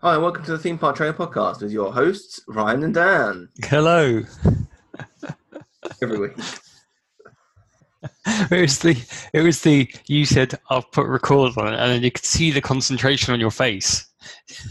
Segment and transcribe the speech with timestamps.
[0.00, 3.48] Hi, and welcome to the Theme Park Trainer Podcast with your hosts, Ryan and Dan,
[3.64, 4.22] Hello.
[6.00, 6.32] every week.
[8.50, 8.90] It was the
[9.32, 12.52] it was the you said I'll put record on it and then you could see
[12.52, 14.06] the concentration on your face.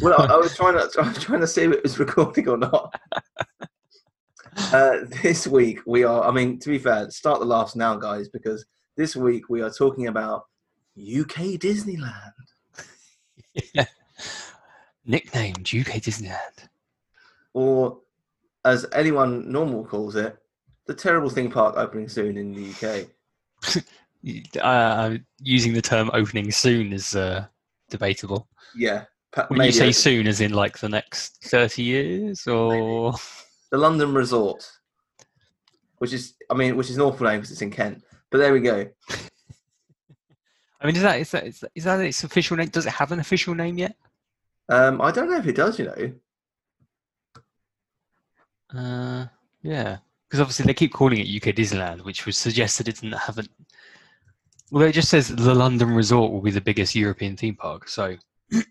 [0.01, 2.47] Well, I, I was trying to I was trying to see if it was recording
[2.47, 2.93] or not.
[4.71, 6.23] Uh, this week we are.
[6.23, 8.65] I mean, to be fair, start the laughs now, guys, because
[8.95, 10.45] this week we are talking about
[10.97, 12.31] UK Disneyland.
[15.07, 16.67] Nicknamed UK Disneyland.
[17.53, 17.99] or
[18.65, 20.37] as anyone normal calls it,
[20.85, 23.83] the terrible theme park opening soon in the UK.
[24.61, 27.45] Uh, using the term opening soon is uh,
[27.89, 28.47] debatable.
[28.75, 29.05] Yeah,
[29.47, 33.13] When you say soon as in like the next 30 years or
[33.71, 34.69] the London Resort,
[35.99, 38.03] which is, I mean, which is an awful name because it's in Kent.
[38.29, 38.89] But there we go.
[40.81, 42.67] I mean is that is that is that, is that its official name?
[42.67, 43.95] Does it have an official name yet?
[44.69, 46.11] Um, I don't know if it does, you know.
[48.77, 49.25] Uh,
[49.61, 49.97] yeah,
[50.27, 53.37] because obviously they keep calling it UK Disneyland, which would suggest that it didn't have
[53.37, 53.43] a.
[54.71, 58.17] Well, it just says the London Resort will be the biggest European theme park, so
[58.51, 58.61] Yeah,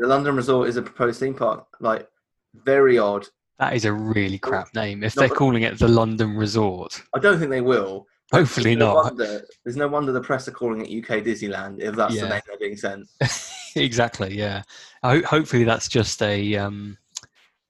[0.00, 1.66] the London Resort is a proposed theme park.
[1.80, 2.08] Like,
[2.54, 3.26] very odd.
[3.58, 5.02] that is a really crap name.
[5.04, 8.06] If No, they're calling it the London Resort, I don't think they will.
[8.34, 9.04] Hopefully no not.
[9.04, 12.40] Wonder, there's no wonder the press are calling it UK Disneyland if that's the name
[12.46, 13.08] they're being sent.
[13.76, 14.62] exactly, yeah.
[15.02, 16.98] I, ho- hopefully that's just a um,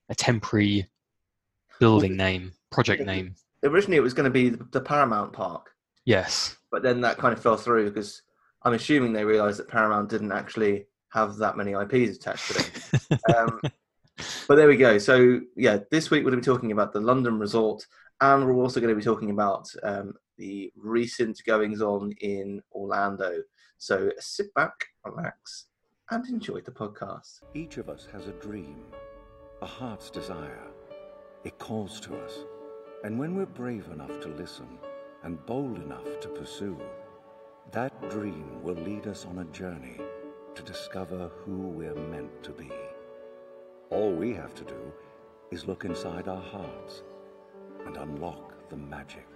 [0.09, 0.87] a temporary
[1.81, 3.35] building name, project name.
[3.63, 5.71] Originally, it was going to be the, the Paramount Park,
[6.05, 6.57] Yes.
[6.71, 8.23] but then that kind of fell through because
[8.63, 13.19] I'm assuming they realised that Paramount didn't actually have that many IPs attached to them.
[13.37, 13.61] Um,
[14.47, 14.99] but there we go.
[14.99, 17.85] So yeah, this week we're going to be talking about the London Resort,
[18.21, 23.43] and we're also going to be talking about um, the recent goings on in Orlando.
[23.79, 25.67] So sit back, relax,
[26.11, 27.41] and enjoy the podcast.
[27.55, 28.85] Each of us has a dream,
[29.63, 30.69] a heart's desire.
[31.45, 32.39] It calls to us.
[33.05, 34.79] And when we're brave enough to listen
[35.23, 36.79] and bold enough to pursue,
[37.73, 39.99] that dream will lead us on a journey
[40.55, 42.71] to discover who we're meant to be.
[43.91, 44.93] All we have to do
[45.51, 47.03] is look inside our hearts
[47.87, 49.27] and unlock the magic.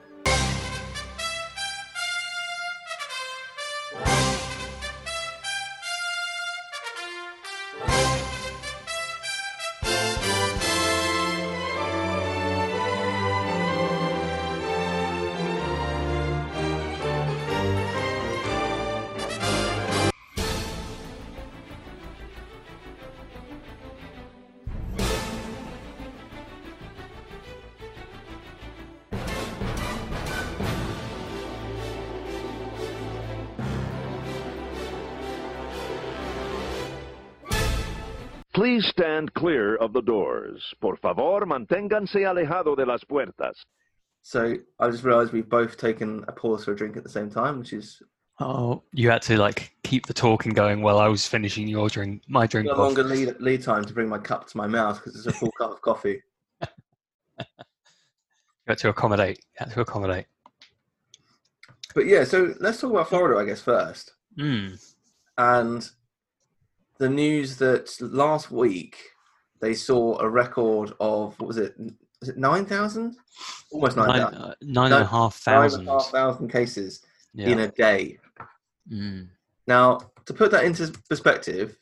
[38.78, 40.62] Please stand clear of the doors.
[40.80, 43.56] Por favor, manténganse alejado de las puertas.
[44.22, 47.28] So I just realised we've both taken a pause for a drink at the same
[47.28, 48.00] time, which is
[48.38, 52.22] Oh, you had to like keep the talking going while I was finishing your drink,
[52.28, 52.78] my drink No off.
[52.78, 55.50] longer lead, lead time to bring my cup to my mouth because it's a full
[55.58, 56.22] cup of coffee.
[57.40, 59.38] You had to accommodate.
[59.38, 60.26] You had to accommodate.
[61.96, 64.12] But yeah, so let's talk about Florida, I guess, first.
[64.38, 64.78] Mm.
[65.38, 65.90] And
[66.98, 68.96] the news that last week
[69.60, 71.74] they saw a record of what was it?
[72.20, 73.16] Was it nine thousand?
[73.70, 74.42] Almost nine Nine, thousand.
[74.42, 75.88] uh, nine No, and a half Nine and thousand.
[75.88, 77.02] a half thousand cases
[77.34, 77.48] Yeah.
[77.50, 78.18] in a day.
[78.90, 79.28] Mm.
[79.66, 81.76] Now, to put that into perspective,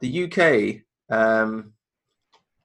[0.00, 1.72] the UK, um,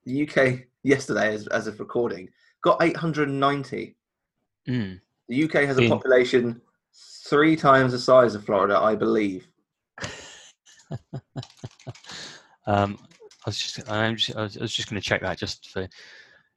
[0.06, 2.30] the UK yesterday, as, as of recording,
[2.62, 3.96] got 890.
[4.68, 5.00] Mm.
[5.30, 6.62] The UK has a In- population
[7.28, 9.48] three times the size of Florida, I believe.
[12.66, 12.98] Um,
[13.46, 15.70] I was just, I'm just, I was, I was just going to check that just
[15.70, 15.88] for.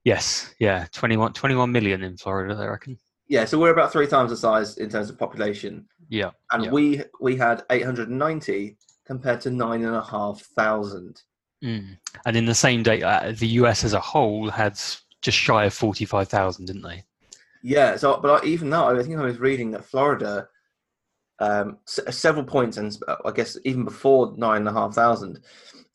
[0.05, 2.97] Yes, yeah, 21, 21 million in Florida, I reckon.
[3.29, 6.71] Yeah, so we're about three times the size in terms of population, Yeah, and yeah.
[6.71, 11.23] we we had 890 compared to nine and a half thousand.
[11.65, 11.97] Mm.
[12.25, 14.79] And in the same day, uh, the US as a whole had
[15.23, 17.03] just shy of forty-five thousand, didn't they?
[17.65, 20.47] Yeah, so but I, even though I think I was reading that Florida,
[21.39, 25.41] um, s- several points, and uh, I guess even before nine and a half thousand,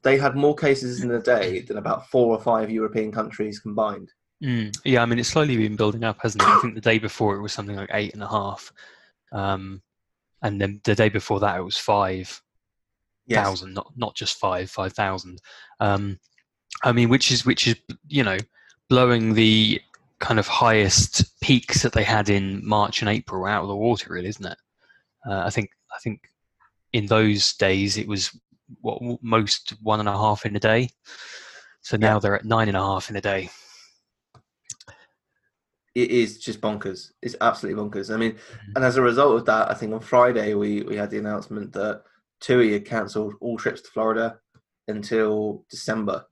[0.03, 4.09] they had more cases in a day than about four or five European countries combined.
[4.43, 4.75] Mm.
[4.83, 6.47] Yeah, I mean it's slowly been building up, hasn't it?
[6.49, 8.71] I think the day before it was something like eight and a half,
[9.31, 9.81] um,
[10.41, 12.41] and then the day before that it was five
[13.27, 13.45] Yes.
[13.45, 15.39] thousand, not not just five, five thousand.
[15.79, 16.19] Um,
[16.83, 17.75] I mean, which is which is
[18.07, 18.37] you know
[18.89, 19.79] blowing the
[20.19, 24.11] kind of highest peaks that they had in March and April out of the water,
[24.11, 24.57] really, isn't it?
[25.29, 26.21] Uh, I think I think
[26.93, 28.37] in those days it was
[28.81, 30.89] what most one and a half in a day.
[31.81, 33.49] So now they're at nine and a half in a day.
[35.93, 37.11] it is just bonkers.
[37.21, 38.13] It's absolutely bonkers.
[38.13, 38.75] I mean, Mhm.
[38.77, 41.73] and as a result of that, I think on Friday we we had the announcement
[41.73, 42.03] that
[42.39, 44.39] TUI had cancelled all trips to Florida
[44.87, 46.25] until December.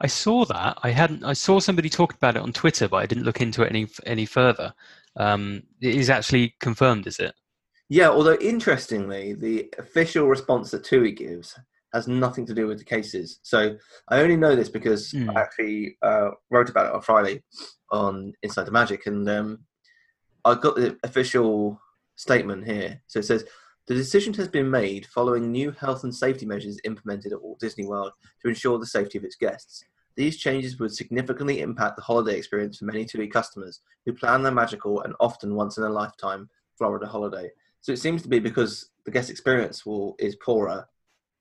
[0.00, 0.78] I saw that.
[0.82, 1.24] I hadn't.
[1.24, 3.86] I saw somebody talking about it on Twitter, but I didn't look into it any
[4.04, 4.74] any further.
[5.16, 7.34] Um, it is actually confirmed, is it?
[7.92, 11.54] Yeah, although interestingly, the official response that TUI gives
[11.92, 13.38] has nothing to do with the cases.
[13.42, 13.76] So
[14.08, 15.28] I only know this because Hmm.
[15.28, 17.42] I actually uh, wrote about it on Friday
[17.90, 19.58] on Inside the Magic, and um,
[20.46, 21.78] I got the official
[22.16, 23.02] statement here.
[23.08, 23.44] So it says
[23.86, 27.84] the decision has been made following new health and safety measures implemented at Walt Disney
[27.84, 29.84] World to ensure the safety of its guests.
[30.16, 34.50] These changes would significantly impact the holiday experience for many TUI customers who plan their
[34.50, 36.48] magical and often once in a lifetime
[36.78, 37.50] Florida holiday.
[37.82, 40.88] So it seems to be because the guest experience will is poorer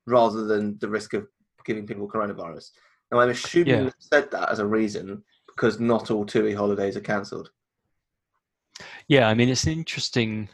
[0.08, 1.28] rather than the risk of
[1.66, 2.72] giving people coronavirus.
[3.12, 3.84] Now I'm assuming Yeah.
[3.84, 7.52] they said that as a reason because not all TUI holidays are cancelled.
[9.08, 10.50] Yeah, I mean, it's an interesting.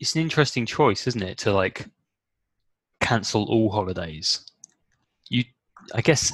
[0.00, 1.88] It's an interesting choice, isn't it, to like
[3.00, 4.46] cancel all holidays?
[5.28, 5.44] You,
[5.94, 6.32] I guess.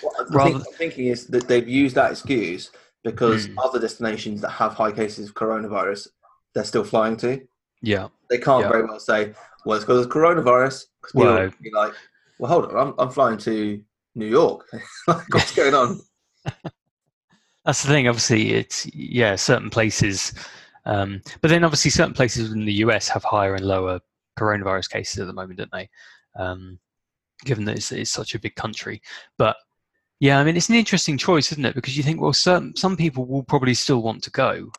[0.00, 2.70] What Rather- think, I'm thinking is that they've used that excuse
[3.02, 3.58] because Hmm.
[3.58, 6.08] other destinations that have high cases of coronavirus,
[6.54, 7.46] they're still flying to.
[7.82, 8.08] Yeah.
[8.30, 8.70] They can't Yeah.
[8.70, 9.32] very well say,
[9.64, 10.84] well, it's because of coronavirus.
[11.00, 11.94] Because Well- be like,
[12.38, 13.82] well, hold on, I'm, I'm flying to
[14.14, 14.66] New York.
[15.08, 16.00] like, what's going on?
[17.64, 18.06] That's the thing.
[18.06, 20.32] Obviously, it's yeah, certain places,
[20.84, 23.98] um, but then obviously certain places in the US have higher and lower
[24.38, 25.88] coronavirus cases at the moment, don't they?
[26.38, 26.78] Um,
[27.44, 29.02] given that it's, it's such a big country,
[29.36, 29.56] but
[30.20, 31.74] yeah, I mean, it's an interesting choice, isn't it?
[31.74, 34.70] Because you think, well, some some people will probably still want to go,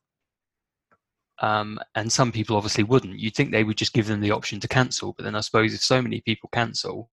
[1.39, 3.19] um, and some people obviously wouldn't.
[3.19, 5.73] You'd think they would just give them the option to cancel, but then I suppose
[5.73, 7.09] if so many people cancel,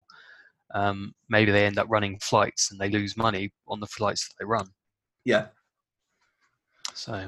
[0.73, 4.35] um, maybe they end up running flights and they lose money on the flights that
[4.39, 4.67] they run.
[5.25, 5.47] Yeah.
[6.93, 7.27] So,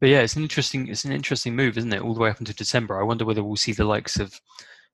[0.00, 2.02] but yeah, it's an interesting it's an interesting move, isn't it?
[2.02, 3.00] All the way up until December.
[3.00, 4.40] I wonder whether we'll see the likes of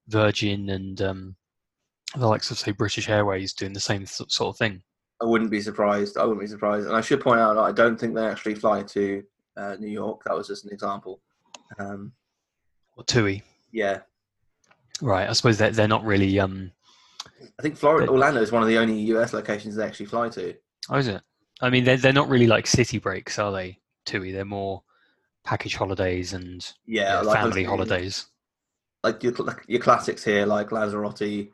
[0.08, 1.36] Virgin and um,
[2.14, 4.82] the likes of say British Airways doing the same sort of thing.
[5.20, 6.16] I wouldn't be surprised.
[6.16, 6.86] I wouldn't be surprised.
[6.86, 9.22] And I should point out, I don't think they actually fly to
[9.58, 10.22] uh, New York.
[10.24, 11.20] That was just an example.
[11.78, 12.12] Um,
[12.96, 14.00] Or TUI, yeah.
[15.02, 15.28] right?
[15.28, 16.38] I suppose they're they're not really.
[16.40, 16.72] Um,
[17.58, 20.54] I think Florida, Orlando is one of the only US locations they actually fly to.
[20.90, 21.22] oh, is it?
[21.60, 23.78] I mean, they're they're not really like city breaks, are they?
[24.06, 24.82] TUI, they're more
[25.44, 28.26] package holidays and Yeah, yeah, like family holidays.
[29.04, 31.50] Like your, like your classics here, like Lanzarote,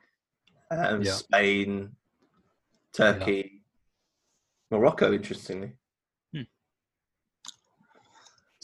[0.71, 1.13] um, Yeah.
[1.13, 1.91] Spain,
[2.93, 3.63] Turkey,
[4.71, 5.13] Morocco.
[5.13, 5.73] Interestingly.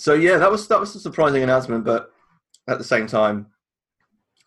[0.01, 2.11] So yeah, that was that was a surprising announcement, but
[2.67, 3.49] at the same time,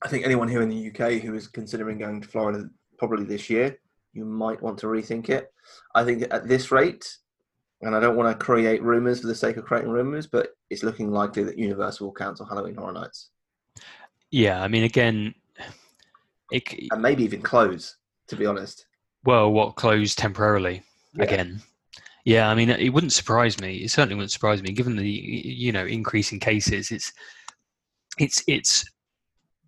[0.01, 2.67] I think anyone here in the UK who is considering going to Florida
[2.97, 3.77] probably this year,
[4.13, 5.53] you might want to rethink it.
[5.93, 7.17] I think at this rate,
[7.83, 10.81] and I don't want to create rumours for the sake of creating rumours, but it's
[10.81, 13.29] looking likely that Universal will cancel Halloween Horror Nights
[14.31, 15.35] Yeah, I mean, again,
[16.51, 17.97] it, and maybe even close.
[18.29, 18.87] To be honest,
[19.23, 20.81] well, what closed temporarily
[21.13, 21.25] Yeah.
[21.25, 21.61] again.
[22.25, 23.77] Yeah, I mean, it wouldn't surprise me.
[23.77, 26.91] It certainly wouldn't surprise me, given the you know increase in cases.
[26.91, 27.11] It's
[28.17, 28.85] it's it's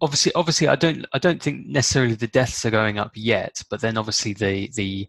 [0.02, 3.82] obviously obviously I don't I don't think necessarily the deaths are going up yet, but
[3.82, 5.08] then obviously the the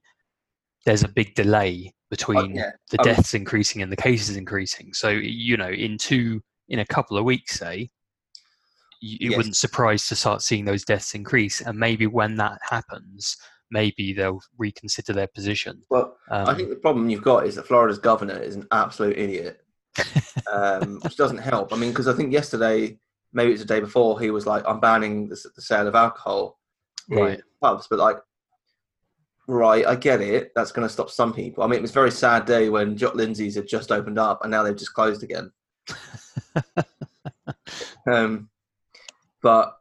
[0.85, 2.71] there's a big delay oh, between yeah.
[2.91, 4.93] the mean- deaths increasing and the cases increasing.
[4.93, 7.91] So you know, in two in a couple of weeks, say,
[9.01, 9.37] you, it Yes.
[9.37, 13.37] wouldn't surprise to start seeing those deaths increase, and maybe when that happens,
[13.71, 15.83] maybe they'll reconsider their position.
[15.91, 19.19] Well, Um, I think the problem you've got is that Florida's governor is an absolute
[19.19, 19.65] idiot,
[20.53, 21.73] um, which doesn't help.
[21.73, 22.99] I mean, because I think yesterday,
[23.33, 25.95] maybe it was the day before, he was like, "I'm banning the, the sale of
[25.95, 26.59] alcohol
[27.11, 27.41] in Right.
[27.61, 28.19] pubs," but like,
[29.49, 30.53] right, I get it.
[30.55, 31.63] That's going to stop some people.
[31.65, 34.41] I mean, it was a very sad day when Jock Lindsey's had just opened up
[34.43, 35.53] and now they've just closed again.
[38.11, 38.49] um,
[39.43, 39.77] but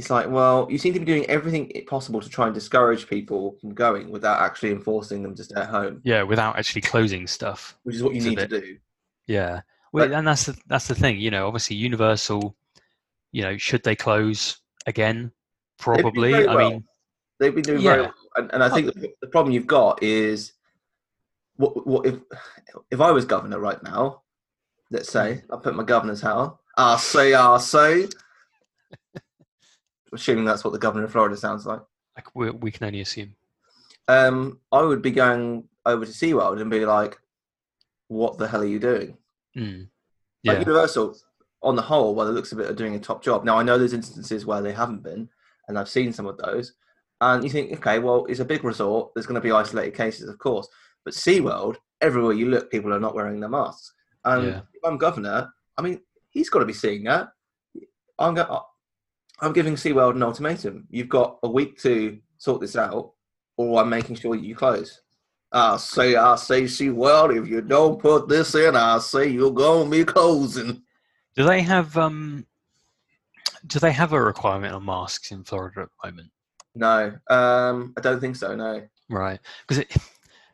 [0.00, 3.58] it's like, well, you seem to be doing everything possible to try and discourage people
[3.60, 7.76] from going without actually enforcing them to stay at home, yeah, without actually closing stuff.
[7.82, 8.78] which is what you need to do.
[9.26, 9.60] Yeah,
[9.92, 11.20] well, But- and that's the that's the thing.
[11.20, 12.56] You know, obviously, Universal.
[13.32, 15.32] You know, should they close again?
[15.78, 16.34] Probably.
[16.34, 16.70] I well.
[16.70, 16.84] mean,
[17.38, 20.54] They've been doing very well, and, and I think the, the problem you've got is
[21.56, 22.16] what, what if
[22.90, 24.22] if I was governor right now?
[24.90, 26.54] Let's say I put my governor's hat on.
[26.74, 28.08] I say, I say.
[30.12, 31.80] Assuming that's what the governor of Florida sounds like.
[32.16, 33.34] like we, we can only assume.
[34.08, 37.18] Um, I would be going over to SeaWorld and be like,
[38.08, 39.16] "What the hell are you doing?"
[39.56, 39.88] Mm.
[40.44, 41.16] Like Universal,
[41.62, 43.44] on the whole, by the looks of it, are doing a top job.
[43.44, 45.28] Now I know there's instances where they haven't been,
[45.68, 46.72] and I've seen some of those.
[47.20, 49.12] And you think, okay, well, it's a big resort.
[49.14, 50.66] There's going to be isolated cases, of course.
[51.04, 53.92] But SeaWorld, everywhere you look, people are not wearing their masks.
[54.24, 54.60] And Yeah.
[54.72, 56.00] if I'm governor, I mean,
[56.30, 57.28] he's got to be seeing that.
[58.18, 58.64] I'm go-
[59.40, 60.86] I'm giving SeaWorld an ultimatum.
[60.90, 63.12] You've got a week to sort this out,
[63.56, 65.00] or I'm making sure you close.
[65.52, 69.90] I say, I say, SeaWorld, if you don't put this in, I say you're going
[69.90, 70.82] to be closing.
[71.36, 72.46] Do they have um?
[73.66, 76.30] Do they have a requirement on masks in Florida at the moment?
[76.74, 78.54] No, um, I don't think so.
[78.54, 78.82] No.
[79.08, 79.84] Right, because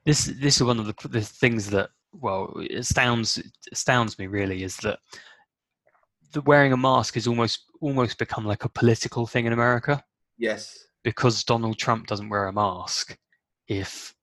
[0.05, 4.27] this this is one of the, the things that well it astounds it astounds me
[4.27, 4.99] really is that
[6.37, 10.03] the wearing a mask has almost almost become like a political thing in America
[10.37, 10.77] Yes.
[11.03, 13.17] because Donald Trump doesn't wear a mask.
[13.69, 14.15] If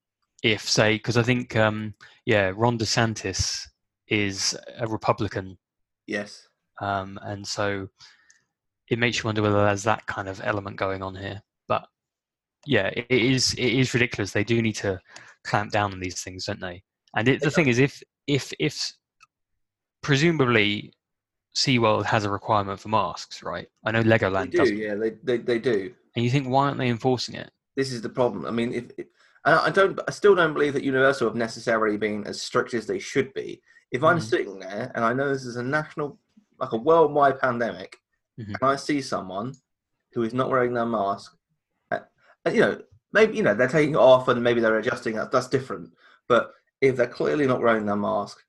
[0.43, 3.67] if say because I think um, yeah Ron DeSantis
[4.07, 5.57] is a Republican
[6.05, 6.47] Yes.
[6.79, 7.87] um, and so
[8.89, 11.41] it makes you wonder whether there's that kind of element going on here.
[11.67, 11.87] But
[12.67, 14.31] yeah, it it is it is ridiculous.
[14.31, 14.99] They do need to
[15.45, 16.83] clamp down on these things, don't they?
[17.15, 18.93] And it, the thing is, if if if
[20.03, 20.93] presumably
[21.55, 23.67] SeaWorld has a requirement for masks, right?
[23.85, 24.57] I know They Legoland do.
[24.59, 25.93] doesn't, Yeah, they, they, they do.
[26.15, 27.51] and you think why aren't they enforcing it?
[27.75, 28.45] This is the problem.
[28.45, 29.07] I mean, if, if
[29.45, 32.87] and I don't, I still don't believe that Universal have necessarily been as strict as
[32.87, 33.61] they should be.
[33.91, 34.21] If I'm Mhm.
[34.21, 36.17] sitting there and I know this is a national,
[36.59, 37.97] like a worldwide pandemic,
[38.39, 38.47] Mhm.
[38.47, 39.53] and I see someone
[40.13, 41.35] who is not wearing their mask,
[41.91, 41.99] uh,
[42.45, 42.81] and, you know,
[43.11, 45.15] maybe you know they're taking it off and maybe they're adjusting.
[45.15, 45.91] That that's different.
[46.27, 48.43] But if they're clearly not wearing their mask,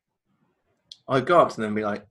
[1.09, 2.07] I go up to them and be like,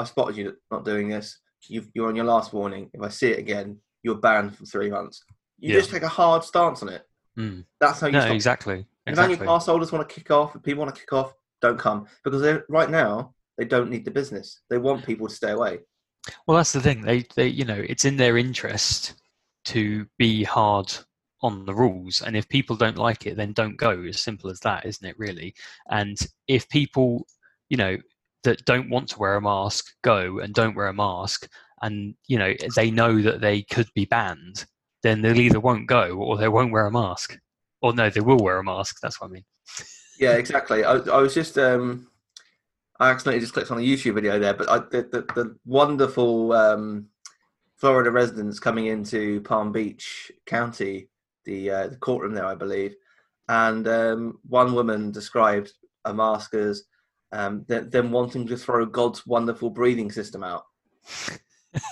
[0.00, 1.38] "I spotted you not doing this.
[1.68, 2.90] You've, you're on your last warning.
[2.94, 5.22] If I see it again, you're banned for three months."
[5.58, 5.80] You Yeah.
[5.80, 7.06] just take a hard stance on it.
[7.38, 7.64] Mm.
[7.80, 8.34] That's how you No, stop.
[8.34, 8.78] exactly.
[9.06, 9.46] If any Exactly.
[9.46, 12.62] pass holders want to kick off, if people want to kick off, don't come because
[12.68, 14.62] right now they don't need the business.
[14.70, 15.80] They want people to stay away.
[16.46, 17.02] Well, that's the thing.
[17.02, 19.14] They, they, you know, it's in their interest
[19.66, 20.92] to be hard
[21.42, 24.02] on the rules, and if people don't like it, then don't go.
[24.04, 25.18] As simple as that, isn't it?
[25.18, 25.54] Really.
[25.90, 26.16] And
[26.48, 27.26] if people,
[27.68, 27.96] you know,
[28.44, 31.48] that don't want to wear a mask go and don't wear a mask,
[31.82, 34.66] and you know they know that they could be banned,
[35.02, 37.38] then they'll either won't go or they won't wear a mask,
[37.82, 38.98] or no, they will wear a mask.
[39.02, 39.44] That's what I mean.
[40.18, 40.84] Yeah, exactly.
[40.84, 42.08] I, I was just um,
[42.98, 46.52] I accidentally just clicked on a YouTube video there, but I, the, the the wonderful
[46.52, 47.06] um,
[47.76, 51.08] Florida residents coming into Palm Beach County,
[51.44, 52.94] the uh, the courtroom there, I believe,
[53.48, 55.72] and um, one woman described
[56.04, 56.84] a mask as
[57.32, 60.64] um, th- them wanting to throw God's wonderful breathing system out.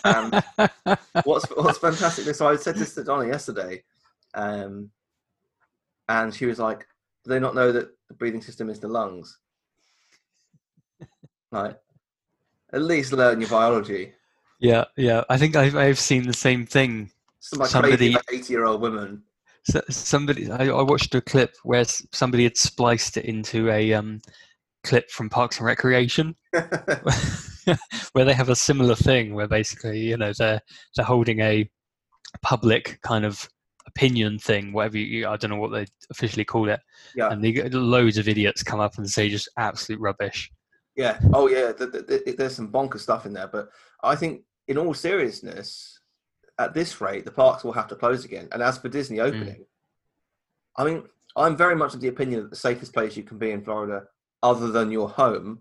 [0.05, 0.33] Um,
[1.25, 2.35] what's what's fantastic?
[2.35, 3.83] So I said this to Donna yesterday,
[4.35, 4.91] um,
[6.09, 6.81] and she was like,
[7.25, 9.39] "Do they not know that the breathing system is the lungs?"
[11.51, 11.79] Like,
[12.73, 14.13] at least learn your biology.
[14.61, 15.25] yeah, yeah.
[15.31, 19.23] I think I've, I've seen the same thing Some like Somebody- like eighty-year-old woman.
[19.65, 24.21] So, somebody, I, I watched a clip where somebody had spliced it into a um,
[24.85, 26.35] clip from Parks and Recreation,
[28.13, 30.61] where they have a similar thing, where basically, you know, they're
[30.97, 31.69] they're holding a
[32.43, 33.49] public kind of
[33.87, 36.81] opinion thing, whatever you, I don't know what they officially call it,
[37.15, 40.51] yeah, and they loads of idiots come up and say just absolute rubbish.
[40.97, 41.19] yeah.
[41.33, 41.73] Oh yeah.
[41.73, 43.69] th- th- th- there's some bonker stuff in there, but
[44.03, 46.01] I think, in all seriousness,
[46.59, 48.49] at this rate, the parks will have to close again.
[48.53, 49.25] And as for Disney mm.
[49.25, 49.65] opening,
[50.77, 51.05] I mean,
[51.37, 54.05] I'm very much of the opinion that the safest place you can be in Florida,
[54.43, 55.61] other than your home,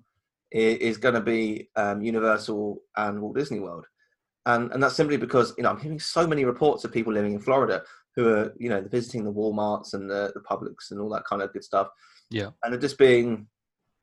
[0.52, 3.86] is going to be um, Universal and Walt Disney World.
[4.46, 7.34] And, and that's simply because you know I'm hearing so many reports of people living
[7.34, 7.84] in Florida
[8.16, 11.42] who are you know visiting the WalMarts and the, the Publix and all that kind
[11.42, 11.90] of good stuff.
[12.30, 12.52] Yeah.
[12.64, 13.48] And are just being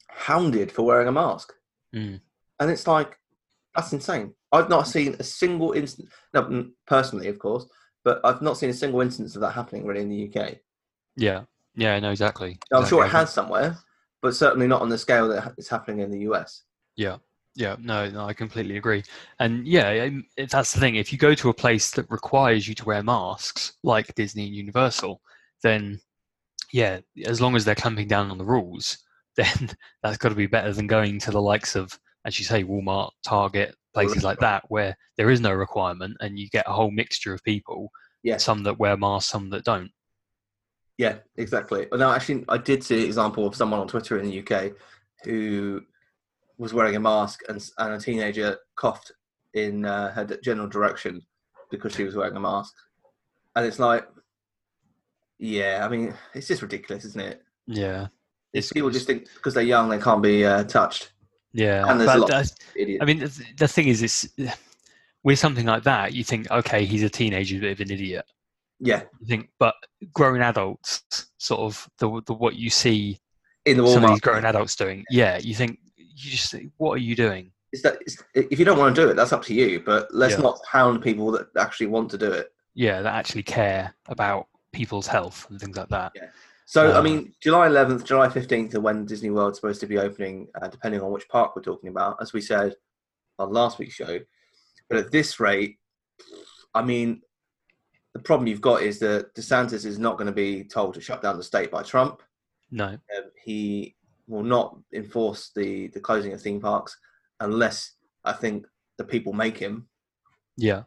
[0.09, 1.53] hounded for wearing a mask.
[1.95, 2.21] Mm.
[2.61, 3.19] And it's like
[3.75, 4.35] that's insane.
[4.53, 6.11] I've not seen a single instance.
[6.33, 7.67] No, personally, of course,
[8.05, 10.59] but I've not seen a single instance of that happening really in the UK.
[11.17, 11.43] Yeah,
[11.75, 12.59] yeah, no, exactly.
[12.73, 13.77] I'm sure it has somewhere,
[14.25, 16.63] but certainly not on the scale that it's happening in the US.
[16.97, 17.19] Yeah,
[17.57, 19.05] yeah, no, no, I completely agree.
[19.39, 20.95] And yeah, it- that's the thing.
[20.97, 24.55] If you go to a place that requires you to wear masks, like Disney and
[24.57, 25.21] Universal,
[25.63, 26.01] then
[26.73, 28.97] yeah, as long as they're clamping down on the rules,
[29.37, 29.71] then
[30.03, 33.11] that's got to be better than going to the likes of, as you say, Walmart,
[33.27, 37.35] Target, places like that, where there is no requirement and you get a whole mixture
[37.35, 37.91] of people.
[38.23, 38.39] Yeah.
[38.39, 39.91] Some that wear masks, some that don't.
[40.99, 41.87] Yeah, exactly.
[41.91, 44.73] Well, no, actually, I did see an example of someone on Twitter in the UK
[45.25, 45.81] who
[46.59, 49.11] was wearing a mask and, and a teenager coughed
[49.55, 51.21] in uh, her general direction
[51.71, 52.75] because she was wearing a mask.
[53.57, 54.07] And it's like,
[55.39, 57.43] yeah, I mean, it's just ridiculous, isn't it?
[57.67, 58.09] Yeah,
[58.53, 61.13] It's people just think because they're young they can't be uh, touched.
[61.53, 61.85] yeah.
[61.89, 63.03] And there's a but lot- that's- Idiot.
[63.03, 64.29] I mean, the, the thing is, it's
[65.25, 68.27] with something like that, you think, okay, he's a teenager, a bit of an idiot.
[68.85, 69.75] Yeah, You think, but
[70.13, 71.03] grown adults,
[71.39, 73.19] sort of the the what you see
[73.65, 76.71] in the Walmart, some of these grown adults doing, yeah, you think you just think,
[76.77, 77.51] what are you doing?
[77.73, 79.81] It's that, it's, if you don't want to do it, that's up to you.
[79.81, 80.41] But let's Yeah.
[80.43, 82.53] not hound people that actually want to do it.
[82.75, 86.13] Yeah, that actually care about people's health and things like that.
[86.15, 86.29] Yeah.
[86.67, 89.99] So, I Uh, mean, July 11th, July 15th are when Disney World's supposed to be
[89.99, 92.77] opening, uh, depending on which park we're talking about, as we said
[93.39, 94.21] on last week's show.
[94.89, 95.79] But at this rate,
[96.75, 97.23] I mean,
[98.15, 101.21] the problem you've got is that DeSantis is not going to be told to shut
[101.23, 102.23] down the state by Trump.
[102.71, 102.99] No, Um,
[103.45, 103.95] he
[104.27, 106.97] will not enforce the, the closing of theme parks
[107.41, 107.93] unless
[108.25, 108.67] I think
[108.99, 109.89] the people make him.
[110.57, 110.85] yeah,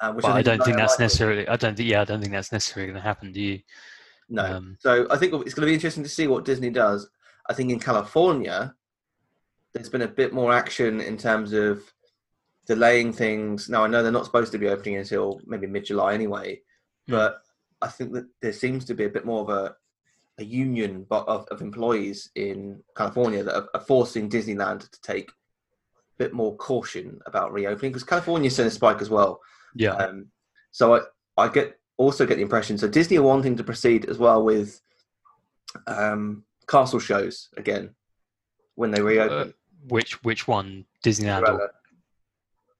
[0.00, 1.48] Uh, which but I is don't think that's necessarily.
[1.48, 1.88] I don't think.
[1.88, 3.32] Yeah, I don't think that's necessarily going to happen.
[3.32, 3.60] Do you?
[4.28, 4.44] No.
[4.44, 7.08] Um, so I think it's going to be interesting to see what Disney does.
[7.48, 8.74] I think in California,
[9.72, 11.82] there's been a bit more action in terms of
[12.66, 13.68] delaying things.
[13.68, 16.65] Now I know they're not supposed to be opening until maybe mid-July anyway, Hmm.
[17.08, 17.42] But
[17.82, 19.76] I think that there seems to be a bit more of a
[20.38, 25.32] a union of, of employees in California that are, are forcing Disneyland to take a
[26.18, 29.40] bit more caution about reopening because California's seen a spike as well.
[29.74, 30.26] yeah, Um,
[30.72, 31.00] so I,
[31.38, 32.76] I get also get the impression.
[32.76, 34.78] So Disney are wanting to proceed as well with
[35.86, 37.94] um, castle shows again
[38.74, 39.54] when they reopen.
[39.88, 40.84] which which one?
[41.02, 41.48] Disneyland?
[41.48, 41.70] Or,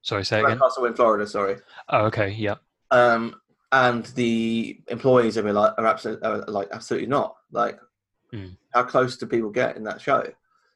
[0.02, 0.58] sorry, say again.
[0.58, 1.26] Castle in Florida.
[1.26, 1.56] Sorry.
[1.88, 2.28] Oh, okay.
[2.30, 2.56] Yeah.
[2.90, 3.40] Um,
[3.72, 7.36] and the employees are like are absolutely are like absolutely not.
[7.52, 7.78] Like,
[8.32, 8.56] Mm.
[8.70, 10.26] how close do people get in that show?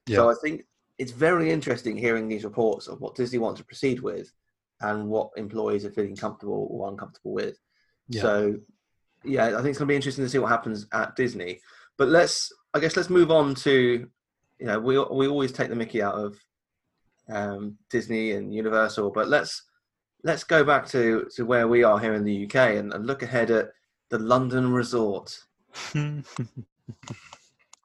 [0.06, 0.16] Yeah.
[0.16, 0.66] So I think
[0.98, 4.32] it's very interesting hearing these reports of what Disney wants to proceed with,
[4.80, 7.58] and what employees are feeling comfortable or uncomfortable with.
[8.08, 8.22] Yeah.
[8.22, 8.54] So,
[9.24, 11.60] yeah, I think it's going to be interesting to see what happens at Disney.
[11.98, 14.08] But let's, I guess, let's move on to,
[14.58, 16.38] you know, we we always take the Mickey out of
[17.28, 19.62] um, Disney and Universal, but let's
[20.24, 23.22] let's go back to to where we are here in the UK and, and look
[23.22, 23.70] ahead at
[24.10, 25.36] the London Resort.
[25.94, 26.22] I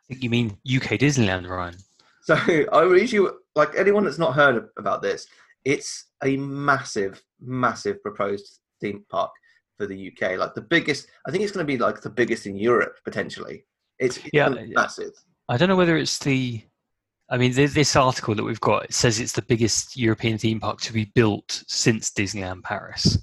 [0.07, 1.75] think you mean UK Disneyland, Ryan.
[2.23, 2.35] So
[2.73, 5.27] I read you like anyone that's not heard about this.
[5.63, 9.31] It's a massive, massive proposed theme park
[9.77, 10.37] for the UK.
[10.37, 11.07] Like the biggest.
[11.27, 13.65] I think it's going to be like the biggest in Europe potentially.
[13.99, 14.73] It's, it's Yeah, gonna be yeah.
[14.75, 15.11] massive.
[15.49, 16.61] I don't know whether it's the.
[17.29, 20.79] I mean, this article that we've got it says it's the biggest European theme park
[20.81, 23.17] to be built since Disneyland Paris.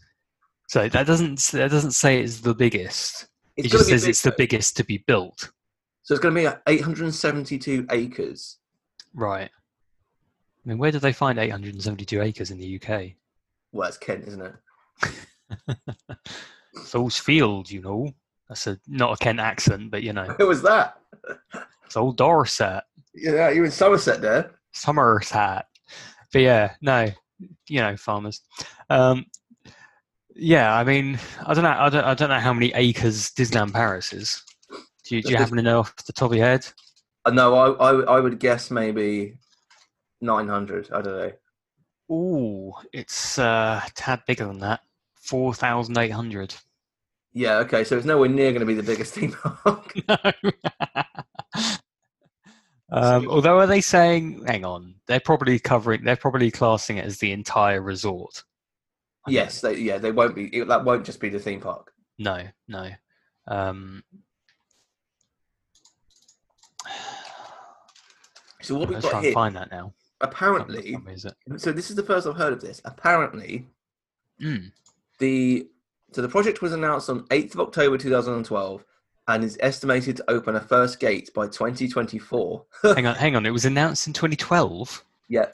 [0.68, 3.28] So that doesn't that doesn't say it's the biggest.
[3.56, 5.52] It's it just says big, it's the biggest to be built.
[6.02, 8.58] So it's going to be at 872 acres.
[9.14, 9.50] Right.
[10.64, 13.12] I mean, where did they find 872 acres in the UK?
[13.72, 15.76] Well, it's Kent, isn't it?
[16.92, 18.12] Those fields, you know.
[18.48, 20.98] That's a not a Kent accent, but you know, Who was that?
[21.84, 22.84] it's old Dorset,
[23.14, 24.53] Yeah, you're in Somerset there.
[24.72, 25.66] Somerset.
[26.33, 27.11] But yeah, no,
[27.68, 28.40] you know, farmers.
[28.88, 29.27] Um,
[30.35, 31.77] yeah, I mean, I don't know.
[31.79, 32.05] I don't.
[32.05, 34.42] I don't know how many acres Disneyland Paris is.
[35.05, 36.66] Do you, do you happen to know off the top of your head?
[37.25, 39.37] Uh, no, I, I I would guess maybe
[40.20, 40.90] 900.
[40.92, 41.33] I don't know.
[42.14, 44.81] Ooh, it's uh, a tad bigger than that.
[45.14, 46.55] Four thousand eight hundred.
[47.33, 47.85] Yeah, okay.
[47.85, 49.94] So it's nowhere near going to be the biggest theme park.
[50.09, 50.16] No.
[52.92, 54.44] um, although, are they saying?
[54.46, 56.05] Hang on, they're probably covering.
[56.05, 58.44] They're probably classing it as the entire resort.
[59.26, 60.44] yes, they, yeah, they won't be.
[60.57, 61.92] It, that won't just be the theme park.
[62.18, 62.90] No, no.
[63.48, 64.02] Um,
[68.61, 69.92] So what we've let's got try and here, find that now.
[70.20, 71.35] apparently, What is it?
[71.57, 72.81] so this is the first I've heard of this.
[72.85, 73.66] Apparently,
[74.40, 74.72] Mm.
[75.18, 75.68] the
[76.12, 78.87] so the project was announced on 8th of October 2012 and
[79.28, 82.64] is estimated to open a first gate by 2024.
[82.82, 83.46] hang on, hang on.
[83.46, 85.04] It was announced in 2012.
[85.28, 85.46] yeah,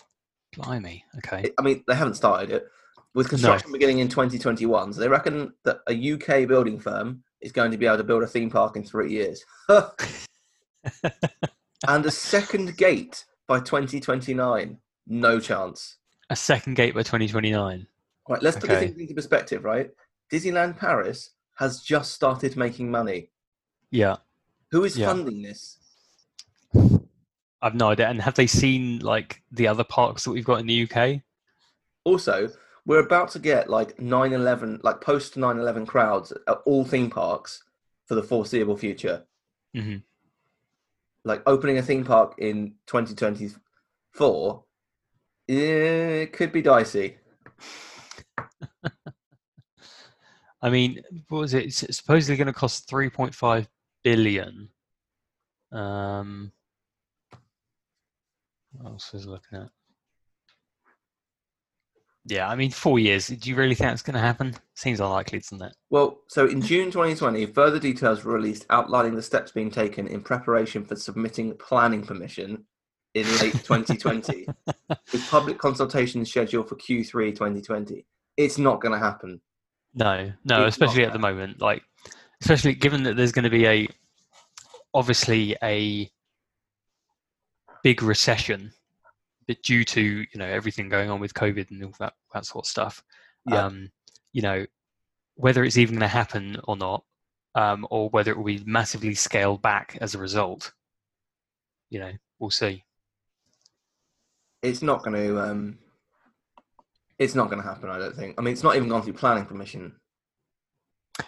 [0.57, 1.03] Blimey.
[1.19, 1.51] Okay.
[1.59, 2.67] I mean they haven't started it
[3.15, 4.93] with construction beginning in 2021.
[4.95, 8.23] So they reckon that a UK building firm is going to be able to build
[8.23, 9.45] a theme park in three years,
[11.87, 14.79] and a second gate by 2029.
[15.07, 15.97] No chance.
[16.31, 17.87] A second gate by 2029.
[18.29, 18.89] Right, let's put Okay.
[18.89, 19.65] this into perspective.
[19.65, 19.91] Right,
[20.33, 23.31] Disneyland Paris has just started making money.
[23.91, 24.17] Yeah.
[24.71, 25.07] Who is Yeah.
[25.07, 25.79] funding this?
[27.61, 28.09] I've no idea.
[28.09, 31.23] And have they seen like the other parks that we've got in the UK?
[32.05, 32.51] Also,
[32.87, 37.65] we're about to get like 9/11, like post 9/11 crowds at all theme parks
[38.07, 39.27] for the foreseeable future.
[39.75, 39.97] hmm
[41.25, 44.65] Like opening a theme park in 2024,
[45.49, 45.53] eh,
[46.23, 47.19] it could be dicey.
[50.63, 51.67] I mean, what was it?
[51.67, 53.67] It's supposedly going to cost 3.5
[54.09, 54.71] billion.
[55.71, 56.53] Um,
[58.73, 59.69] what else was I looking at?
[62.25, 63.27] Yeah, I mean, four years.
[63.27, 64.55] Do you really think that's going to happen?
[64.75, 65.75] Seems unlikely, doesn't it?
[65.91, 70.23] Well, so in June 2020, further details were released outlining the steps being taken in
[70.23, 72.65] preparation for submitting planning permission
[73.15, 74.47] in late 2020,
[75.13, 78.07] with public consultation scheduled for Q3 2020.
[78.37, 79.41] It's not going to happen.
[79.95, 81.61] No, no, It's especially at the moment.
[81.61, 81.83] Like,
[82.41, 83.89] especially given that there's going to be a
[84.95, 86.11] obviously a
[87.83, 88.73] big recession,
[89.47, 92.65] but due to you know everything going on with COVID and all that that sort
[92.65, 93.03] of stuff.
[93.47, 93.67] Yeah.
[93.67, 93.91] Um,
[94.33, 94.67] you know,
[95.35, 97.05] whether it's even going to happen or not,
[97.55, 100.73] um, or whether it will be massively scaled back as a result.
[101.91, 102.85] You know, we'll see.
[104.63, 105.41] It's not going to.
[105.41, 105.79] Um,
[107.19, 107.91] it's not going to happen.
[107.91, 108.35] I don't think.
[108.39, 109.95] I mean, it's not even gone through planning permission.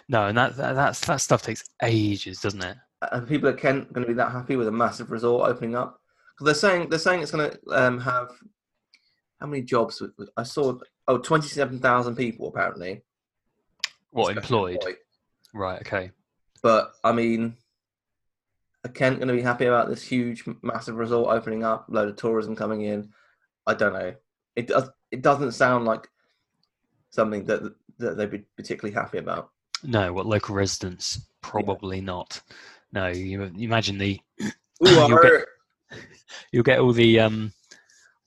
[0.07, 2.77] No, and that, that that's that stuff takes ages, doesn't it?
[3.11, 5.99] Are people at Kent going to be that happy with a massive resort opening up?
[6.33, 8.31] Because they're saying they're saying it's going to um, have
[9.39, 10.01] how many jobs?
[10.37, 10.77] I saw
[11.07, 13.01] oh 27,000 people apparently.
[14.11, 14.75] What employed?
[14.75, 14.97] employed.
[15.53, 15.81] Right.
[15.81, 16.11] Okay.
[16.61, 17.55] But I mean,
[18.85, 21.85] are Kent going to be happy about this huge, massive resort opening up?
[21.89, 23.09] Load of tourism coming in.
[23.65, 24.13] I don't know.
[24.55, 24.89] It does.
[25.11, 26.07] It doesn't sound like
[27.09, 29.51] something that that they'd be particularly happy about.
[29.83, 31.27] No, what local residents?
[31.41, 32.41] Probably not.
[32.93, 34.47] No, you, you imagine the Ooh,
[34.81, 35.45] You'll get-
[36.51, 37.51] you'll get all the um,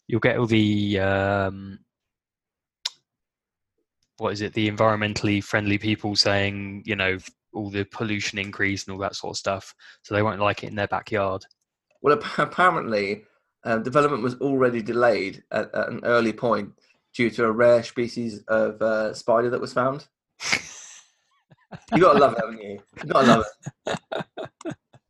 [0.07, 1.79] you'll get all the um,
[4.19, 4.53] what is it?
[4.55, 7.19] The environmentally friendly people saying, you know,
[7.53, 10.69] all the pollution increase and all that sort of stuff, so they won't like it
[10.69, 11.45] in their backyard.
[12.03, 13.25] Well, apparently,
[13.64, 16.73] um, development was already delayed at, at an early point
[17.14, 20.07] due to a rare species of uh, spider that was found.
[21.92, 22.81] You gotta love it, haven't you?
[23.03, 23.44] You gotta love
[23.87, 23.98] it.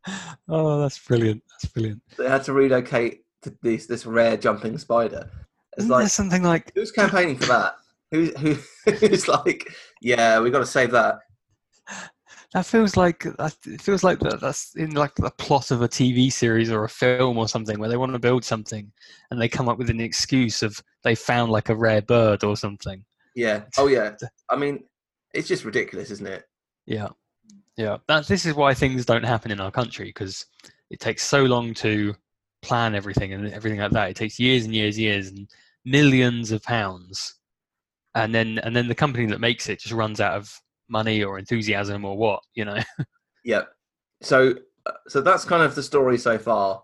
[0.49, 1.43] oh, that's brilliant!
[1.51, 2.03] That's brilliant.
[2.17, 5.31] They had to relocate to this this rare jumping spider.
[5.73, 7.75] It's Isn't like something like who's campaigning for that?
[8.11, 8.57] Who who
[8.93, 11.19] who's like, yeah, we got to save that.
[12.53, 12.67] that?
[12.67, 13.57] Feels like that.
[13.67, 16.89] It feels like that, that's in like the plot of a TV series or a
[16.89, 18.91] film or something where they want to build something
[19.31, 22.57] and they come up with an excuse of they found like a rare bird or
[22.57, 23.05] something.
[23.35, 23.63] Yeah.
[23.77, 24.13] Oh yeah.
[24.51, 24.85] I mean,
[25.35, 26.45] it's just ridiculous, isn't it?
[26.87, 27.09] Yeah,
[27.77, 27.99] yeah.
[28.09, 30.47] That this is why things don't happen in our country because
[30.91, 32.15] it takes so long to
[32.63, 34.11] plan everything and everything like that.
[34.11, 35.49] It takes years and years, and years, and
[35.85, 37.35] millions of pounds,
[38.15, 41.39] and then and then the company that makes it just runs out of money or
[41.39, 42.79] enthusiasm or what you know.
[43.47, 43.65] Yeah.
[44.23, 44.55] So
[44.87, 46.83] uh, so that's kind of the story so far.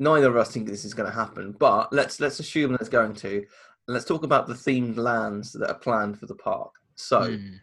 [0.00, 2.88] Neither of us think this is going to happen, but let's let's assume that it's
[2.88, 3.36] going to.
[3.36, 6.72] And let's talk about the themed lands that are planned for the park.
[7.02, 7.56] So Hmm.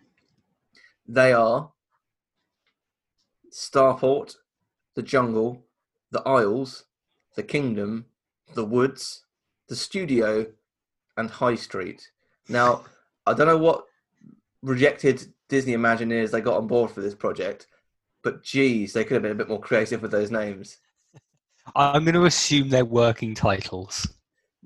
[1.07, 1.71] they are
[3.51, 4.35] Starport,
[4.95, 5.65] the Jungle,
[6.11, 6.83] the Isles,
[7.35, 8.05] the Kingdom,
[8.53, 9.25] the Woods,
[9.69, 10.45] the Studio,
[11.15, 12.11] and High Street.
[12.49, 12.83] Now,
[13.25, 13.85] I don't know what
[14.61, 17.67] rejected Disney Imagineers they got on board for this project,
[18.23, 20.77] but geez, they could have been a bit more creative with those names.
[21.75, 24.05] I'm going to assume they're working titles.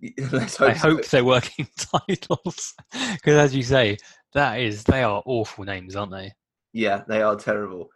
[0.32, 0.90] Let's I so.
[0.90, 3.98] hope they're working titles because, as you say,
[4.34, 6.32] that is they are awful names, aren't they?
[6.74, 7.90] Yeah, they are terrible.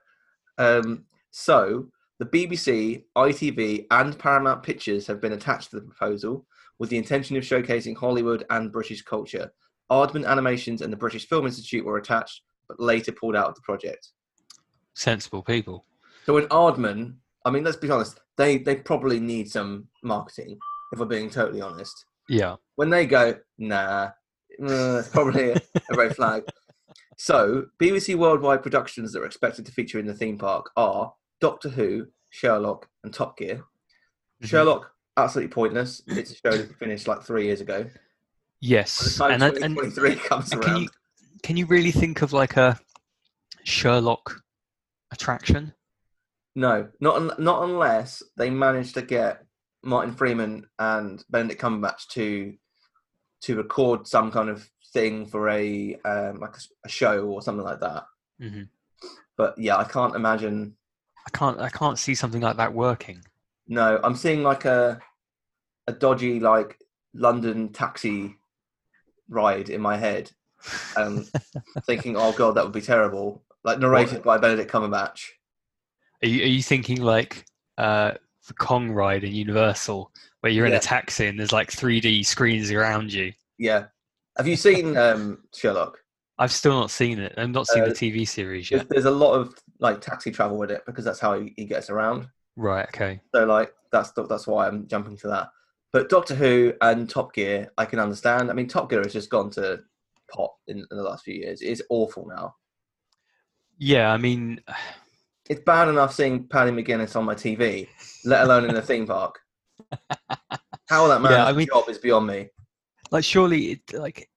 [0.58, 1.88] Um, so
[2.20, 6.46] the BBC, ITV, and Paramount Pictures have been attached to the proposal
[6.80, 9.52] with the intention of showcasing Hollywood and British culture.
[9.92, 13.62] Aardman Animations and the British Film Institute were attached, but later pulled out of the
[13.62, 14.10] project.
[14.96, 15.86] Sensible people.
[16.26, 20.58] So when Aardman, I mean, let's be honest, they they probably need some marketing.
[20.92, 22.56] If we're being totally honest, Yeah.
[22.76, 24.10] when they go, nah,
[24.62, 25.56] uh, it's probably a,
[25.92, 26.44] a red flag.
[27.18, 31.70] So, BBC Worldwide productions that are expected to feature in the theme park are Doctor
[31.70, 33.64] Who, Sherlock, and Top Gear.
[34.44, 34.48] Mhm.
[34.48, 36.02] Sherlock, absolutely pointless.
[36.08, 37.88] It's a show that finished like three years ago.
[38.62, 40.90] Yes, and that- and 2023 comes and around, can you
[41.44, 42.80] can you really think of like a
[43.64, 44.42] Sherlock
[45.12, 45.74] attraction?
[46.56, 49.44] no, not un- not unless they manage to get
[49.84, 52.54] Martin Freeman and Benedict Cumberbatch to
[53.42, 57.66] to record some kind of thing for a um, like a, a show or something
[57.66, 58.06] like that.
[58.40, 58.64] hmm
[59.36, 60.76] But yeah, I can't imagine
[61.26, 63.22] I can't I can't see something like that working.
[63.68, 65.00] No, I'm seeing like a
[65.88, 66.80] a dodgy like
[67.14, 68.38] London taxi
[69.30, 70.32] ride in my head,
[70.96, 71.26] um,
[71.86, 75.26] thinking, "Oh God, that would be terrible." Like narrated by Benedict Cumberbatch.
[76.24, 77.46] Are you, are you thinking like
[77.78, 78.14] uh,
[78.48, 80.78] the Kong ride in Universal, where you're in Yeah.
[80.80, 83.34] a taxi and there's like 3D screens around you?
[83.58, 83.86] Yeah.
[84.38, 85.98] Have you seen um, Sherlock?
[86.40, 87.34] I've still not seen it.
[87.38, 88.88] I've not seen Uh, the TV series yet.
[88.90, 91.90] there's a lot of like taxi travel with it because that's how he, he gets
[91.90, 92.28] around.
[92.56, 92.88] Right.
[92.90, 93.20] Okay.
[93.34, 95.50] So like that's the, that's why I'm jumping to that.
[95.94, 98.52] But Doctor Who and Top Gear, I can understand.
[98.52, 99.80] I mean, Top Gear has just gone to
[100.32, 101.62] pot in, in the last few years.
[101.62, 102.56] It's awful now.
[103.80, 104.60] Yeah, I mean,
[105.50, 107.88] It's bad enough seeing Paddy McGuinness on my TV,
[108.26, 109.40] let alone in a theme park.
[110.90, 112.50] How that man's Yeah, I mean- job is beyond me.
[113.12, 114.30] like surely, it, like,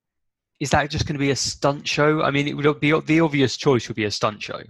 [0.61, 2.23] is that just going to be a stunt show?
[2.23, 4.61] I mean, it would be the obvious choice would be a stunt show.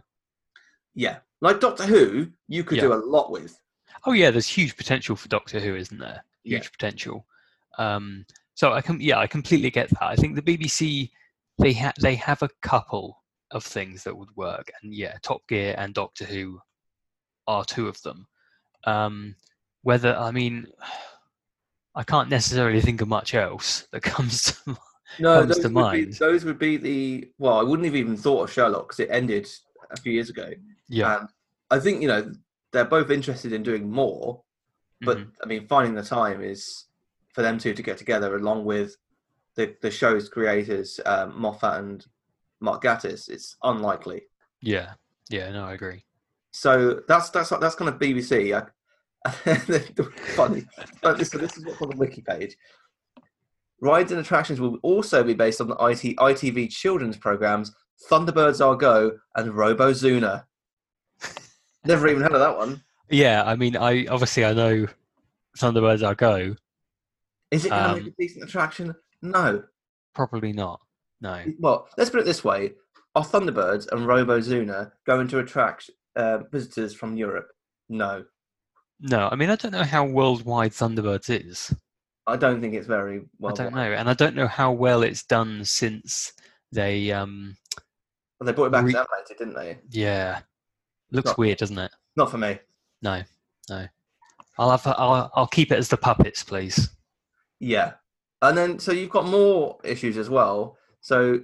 [0.95, 2.85] Yeah, like Doctor Who, you could Yeah.
[2.85, 3.59] do a lot with.
[4.07, 6.25] Oh yeah, there's huge potential for Doctor Who, isn't there?
[6.45, 6.59] Yeah.
[6.59, 7.27] Huge potential.
[7.79, 8.25] Um,
[8.55, 10.03] so I can, yeah, I completely get that.
[10.03, 11.11] I think the BBC
[11.59, 13.20] they ha- they have a couple
[13.51, 16.61] of things that would work, and yeah, Top Gear and Doctor Who
[17.47, 18.27] are two of them.
[18.85, 19.35] Um,
[19.83, 20.67] whether I mean,
[21.95, 24.79] I can't necessarily think of much else that comes to mind.
[25.19, 27.31] No, Comes those to would, be, those would be the.
[27.39, 29.49] Well, I wouldn't have even thought of Sherlock because it ended
[29.91, 30.51] a few years ago.
[30.89, 31.29] Yeah, And
[31.71, 32.33] I think you know
[32.73, 34.43] they're both interested in doing more,
[35.01, 35.31] but mhm.
[35.43, 36.85] I mean, finding the time is
[37.33, 38.97] for them two to get together, along with
[39.57, 42.07] the the show's creators, um, Moffat and
[42.61, 43.29] Mark Gatiss.
[43.29, 44.23] It's unlikely.
[44.61, 44.93] yeah,
[45.29, 45.51] yeah.
[45.51, 46.05] No, I agree.
[46.53, 48.55] So that's that's that's kind of BBC.
[48.57, 48.67] I,
[50.35, 50.65] funny.
[51.03, 52.57] But this, this is what's on the wiki page.
[53.83, 57.75] Rides and attractions will also be based on the IT, ITV children's programs
[58.11, 60.45] Thunderbirds Are Go and Robozuna.
[61.85, 62.83] Never even heard of that one.
[63.09, 64.87] Yeah, I mean, I obviously I know
[65.59, 66.57] Thunderbirds Are Go.
[67.51, 68.95] Is it going to make Um, a decent attraction?
[69.23, 69.63] No.
[70.15, 70.81] Probably not.
[71.21, 71.43] No.
[71.59, 72.73] Well, let's put it this way:
[73.15, 77.49] Are Thunderbirds and Robozuna going to attract uh, visitors from Europe?
[77.89, 78.25] No,
[79.01, 81.75] No, I mean I don't know how worldwide Thunderbirds is.
[82.27, 83.53] I don't think it's very well.
[83.53, 86.33] I don't know, and I don't know how well it's done since
[86.73, 87.11] they.
[87.13, 87.57] um
[88.39, 89.79] Well, they brought it back Re- to animated, didn't they?
[89.91, 90.41] Yeah,
[91.11, 91.91] looks Not- weird, doesn't it?
[92.17, 92.59] Not for me.
[93.03, 93.23] No,
[93.69, 93.87] no.
[94.59, 94.87] I'll have.
[94.87, 95.31] I'll.
[95.35, 96.91] I'll keep it as the puppets, please.
[97.61, 97.95] Yeah.
[98.43, 100.77] And then, so you've got more issues as well.
[101.01, 101.41] So,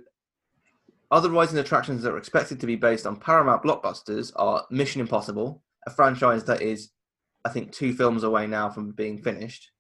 [1.10, 5.62] other rising attractions that are expected to be based on Paramount blockbusters are Mission Impossible,
[5.86, 6.90] a franchise that is,
[7.44, 9.70] I think, two films away now from being finished.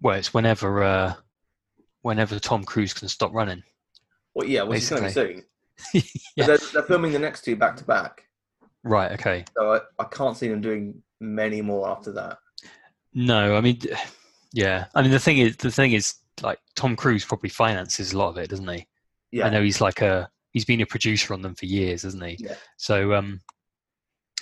[0.00, 0.82] Well, it's whenever.
[0.82, 1.14] uh
[2.02, 3.62] Whenever Tom Cruise can stop running.
[4.34, 5.44] Well, yeah, which is going to be soon.
[6.34, 6.46] yeah.
[6.46, 8.22] They're, they're filming the next two back to back.
[8.84, 9.12] Right.
[9.12, 9.44] Okay.
[9.54, 12.38] So, I, I can't see them doing many more after that.
[13.12, 13.80] No, I mean,
[14.54, 14.86] yeah.
[14.94, 18.30] I mean, the thing is, the thing is, like Tom Cruise probably finances a lot
[18.30, 18.86] of it, doesn't he?
[19.32, 19.46] Yeah.
[19.46, 22.36] I know he's like a he's been a producer on them for years, hasn't he?
[22.40, 22.54] Yeah.
[22.76, 23.40] So um,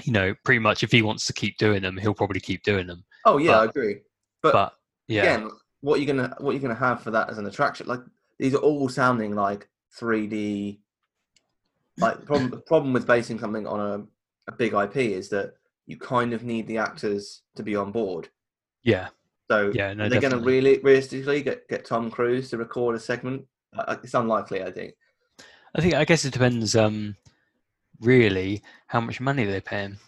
[0.05, 2.87] you know, pretty much if he wants to keep doing them, he'll probably keep doing
[2.87, 3.05] them.
[3.25, 3.97] Oh, yeah, I agree.
[4.43, 4.73] But, But
[5.09, 7.47] yeah, again, what you're you gonna what you're you gonna have for that as an
[7.47, 7.87] attraction?
[7.87, 8.01] Like
[8.39, 9.69] these are all sounding like
[10.01, 10.79] 3D.
[11.99, 15.55] Like problem the problem with basing something on a, a big IP is that
[15.87, 18.29] you kind of need the actors to be on board.
[18.85, 19.09] yeah,
[19.51, 22.95] So Yeah, no, are they going to really realistically get get Tom Cruise to record
[22.97, 23.45] a segment?
[23.77, 24.95] Uh, It's unlikely, I think.
[25.75, 26.77] I think I guess it depends.
[26.77, 27.17] Um,
[28.01, 29.99] really, how much money they pay him.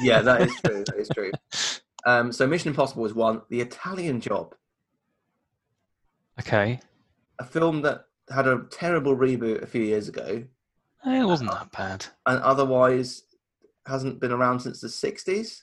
[0.00, 0.84] Yeah, that is true.
[0.86, 1.30] that is true.
[2.06, 3.42] Um, so Mission Impossible is one.
[3.50, 4.54] The Italian Job,
[6.40, 6.80] okay,
[7.38, 10.44] a film that had a terrible reboot a few years ago,
[11.04, 12.06] Eh, it wasn't that bad.
[12.26, 13.24] and otherwise
[13.86, 15.62] hasn't been around since the 60s.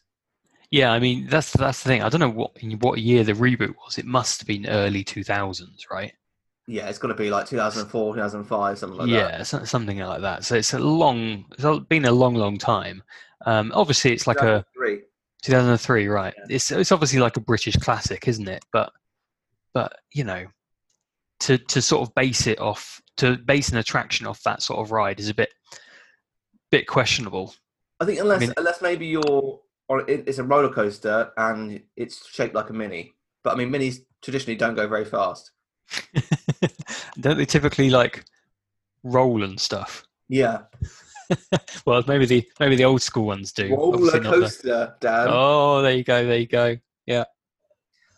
[0.71, 2.01] Yeah, I mean that's that's the thing.
[2.01, 3.97] I don't know what in what year the reboot was.
[3.97, 6.13] It must have been early two thousands, right?
[6.67, 9.13] Yeah, it's got to be like 2004, 2005, something like that.
[9.13, 10.43] yeah, something like that.
[10.43, 11.45] So it's a long.
[11.51, 13.03] it's been a long, long time.
[13.45, 15.01] Um, obviously, it's like a 2003.
[15.43, 16.33] 2003, right?
[16.35, 16.55] Yeah.
[16.55, 18.65] It's it's obviously like a British classic, isn't it?
[18.73, 18.91] But
[19.75, 20.45] but you know,
[21.41, 24.91] to to sort of base it off to base an attraction off that sort of
[24.91, 25.53] ride is a bit
[26.71, 27.53] bit questionable.
[27.99, 32.69] I think unless mean- unless maybe you're it's a roller coaster and it's shaped like
[32.69, 35.51] a mini, but I mean minis traditionally don't go very fast.
[37.19, 38.25] Don't they typically like
[39.03, 40.03] roll and stuff?
[40.27, 40.63] Yeah,
[41.85, 43.69] well, maybe the maybe the old school ones do.
[43.75, 45.27] roller coaster, Dan.
[45.29, 46.77] Oh, there you go, there you go.
[47.05, 47.25] Yeah.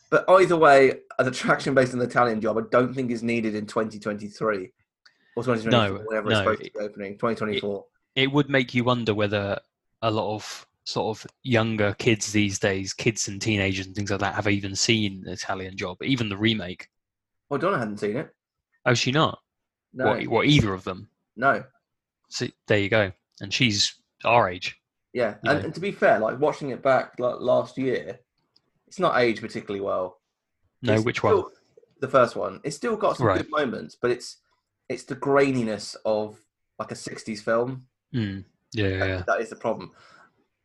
[0.10, 3.56] But either way, an attraction based on the Italian job, I don't think is needed
[3.56, 4.71] in 2023
[5.36, 7.13] or 2024, No, whenever it's no, supposed to be opening.
[7.13, 7.86] 2024.
[8.15, 9.60] It would make you wonder whether
[10.01, 14.21] a lot of sort of younger kids these days, kids and teenagers and things like
[14.21, 16.88] that, have even seen Italian Job, even the remake.
[17.50, 18.30] Well, Donna hadn't seen it.
[18.86, 19.39] Oh, she not?
[19.93, 20.28] No, What?
[20.28, 20.45] What?
[20.47, 21.10] Either of them?
[21.36, 21.63] no.
[22.30, 23.12] So there you go.
[23.41, 23.95] And she's
[24.26, 24.76] our age.
[25.13, 28.19] Yeah, and, and to be fair, like watching it back like, last year,
[28.88, 30.19] it's not aged particularly well.
[30.82, 31.52] No, It's which still- one?
[32.00, 32.60] The first one.
[32.63, 33.38] It's still got some Right.
[33.41, 34.38] good moments, but it's
[34.88, 36.39] it's the graininess of
[36.80, 37.88] like a '60s film.
[38.13, 38.43] Mm.
[38.73, 39.23] Yeah, yeah, yeah.
[39.26, 39.91] That is the problem.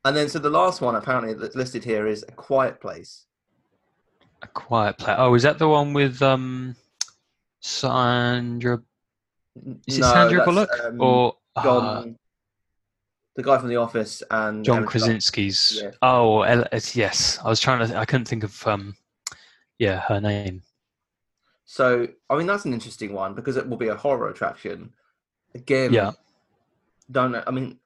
[0.05, 3.27] And then, so the last one apparently that's listed here is A Quiet Place.
[4.43, 5.17] A Quiet Place.
[5.19, 6.75] Oh, is that the one with um,
[7.61, 8.83] Sandra?
[9.87, 12.19] Is it No, Sandra Bullock um, or uh, John,
[13.37, 15.81] the guy from The Office, and John Emma Krasinski's?
[15.81, 15.91] Yeah.
[16.03, 16.45] Oh,
[16.95, 17.39] yes.
[17.45, 17.97] I was trying to.
[17.97, 18.97] I couldn't think of um,
[19.79, 20.63] yeah, her name.
[21.65, 24.93] So, I mean, that's an interesting one because it will be a horror attraction.
[25.55, 26.13] Again, Yeah.
[27.11, 27.43] don't know.
[27.47, 27.79] I mean,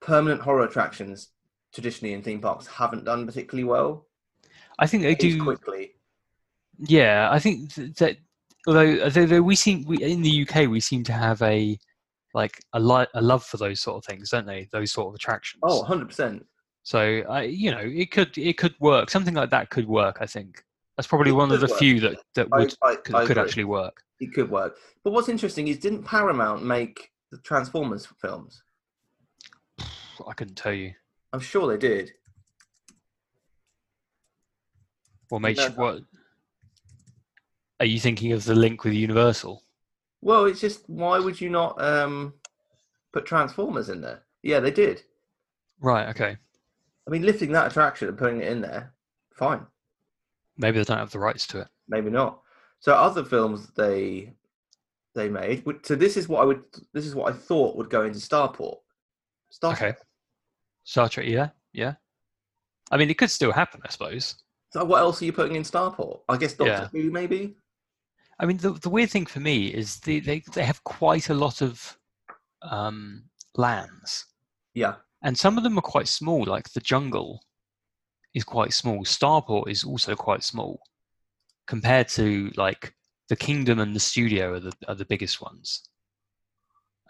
[0.00, 1.28] permanent horror attractions
[1.72, 4.06] traditionally in theme parks haven't done particularly well.
[4.78, 5.42] I think they do.
[5.42, 5.92] quickly.
[6.78, 8.16] Yeah, I think that
[8.66, 11.78] although, although we seem we, in the UK we seem to have a
[12.32, 14.68] like a, li- a love for those sort of things, don't they?
[14.72, 15.60] Those sort of attractions.
[15.64, 16.46] Oh, 100 percent.
[16.82, 19.10] So I, you know, it could it could work.
[19.10, 20.18] Something like that could work.
[20.20, 20.64] I think
[20.96, 21.78] that's probably It one of the work.
[21.78, 23.42] few that that would I, could, I could agree.
[23.42, 24.02] actually work.
[24.20, 24.76] It could work.
[25.04, 28.62] But what's interesting is, didn't Paramount make the Transformers films?
[29.80, 30.92] I couldn't tell you.
[31.32, 32.12] I'm sure they did.
[35.28, 36.00] What made No, you, what?
[37.78, 39.62] Are you thinking of the link with Universal?
[40.20, 42.34] Well, it's just why would you not um,
[43.12, 44.22] put Transformers in there?
[44.42, 45.02] Yeah, they did.
[45.80, 46.08] Right.
[46.08, 46.36] Okay.
[47.06, 48.92] I mean, lifting that attraction and putting it in there,
[49.34, 49.66] fine.
[50.58, 51.68] Maybe they don't have the rights to it.
[51.88, 52.40] Maybe not.
[52.80, 54.34] So other films they
[55.14, 55.64] they made.
[55.84, 56.62] So this is what I would.
[56.92, 58.78] This is what I thought would go into Starport.
[59.50, 59.94] Star Okay.
[60.90, 61.26] Star Trek.
[61.28, 61.50] Yeah.
[61.72, 61.94] Yeah.
[62.90, 64.34] I mean, it could still happen, I suppose.
[64.72, 66.22] So what else are you putting in Starport?
[66.28, 67.02] I guess Doctor Yeah.
[67.02, 67.54] Who, maybe.
[68.40, 71.34] I mean, the, the weird thing for me is they, they, they have quite a
[71.34, 71.96] lot of
[72.62, 73.22] um,
[73.54, 74.26] lands,
[74.74, 76.44] Yeah, and some of them are quite small.
[76.44, 77.40] Like the jungle
[78.34, 79.04] is quite small.
[79.04, 80.80] Starport is also quite small
[81.66, 82.94] compared to like
[83.28, 85.88] the kingdom and the studio are the are the biggest ones.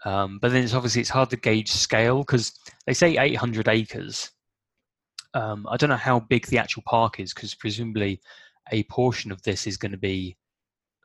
[0.05, 2.51] Um, but then it's obviously it's hard to gauge scale because
[2.85, 4.31] they say 800 acres.
[5.33, 8.19] Um, I don't know how big the actual park is because presumably
[8.71, 10.37] a portion of this is going to be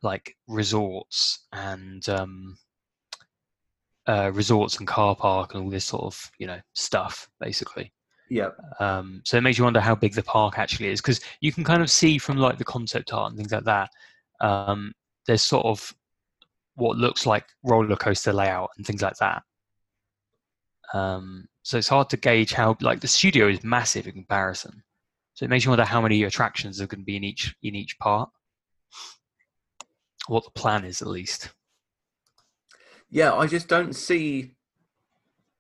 [0.02, 2.56] like resorts and um,
[4.06, 7.92] uh, resorts and car park and all this sort of you know stuff basically.
[8.30, 11.52] yeah, Um, so it makes you wonder how big the park actually is because you
[11.52, 13.90] can kind of see from like the concept art and things like that.
[14.40, 14.92] Um,
[15.26, 15.94] there's sort of
[16.76, 19.42] what looks like roller coaster layout and things like that.
[20.94, 24.82] Um, so it's hard to gauge how like the studio is massive in comparison.
[25.34, 27.74] So it makes you wonder how many attractions are going to be in each in
[27.74, 28.30] each part.
[30.28, 31.50] What the plan is, at least.
[33.10, 33.32] yeah.
[33.34, 34.52] I just don't see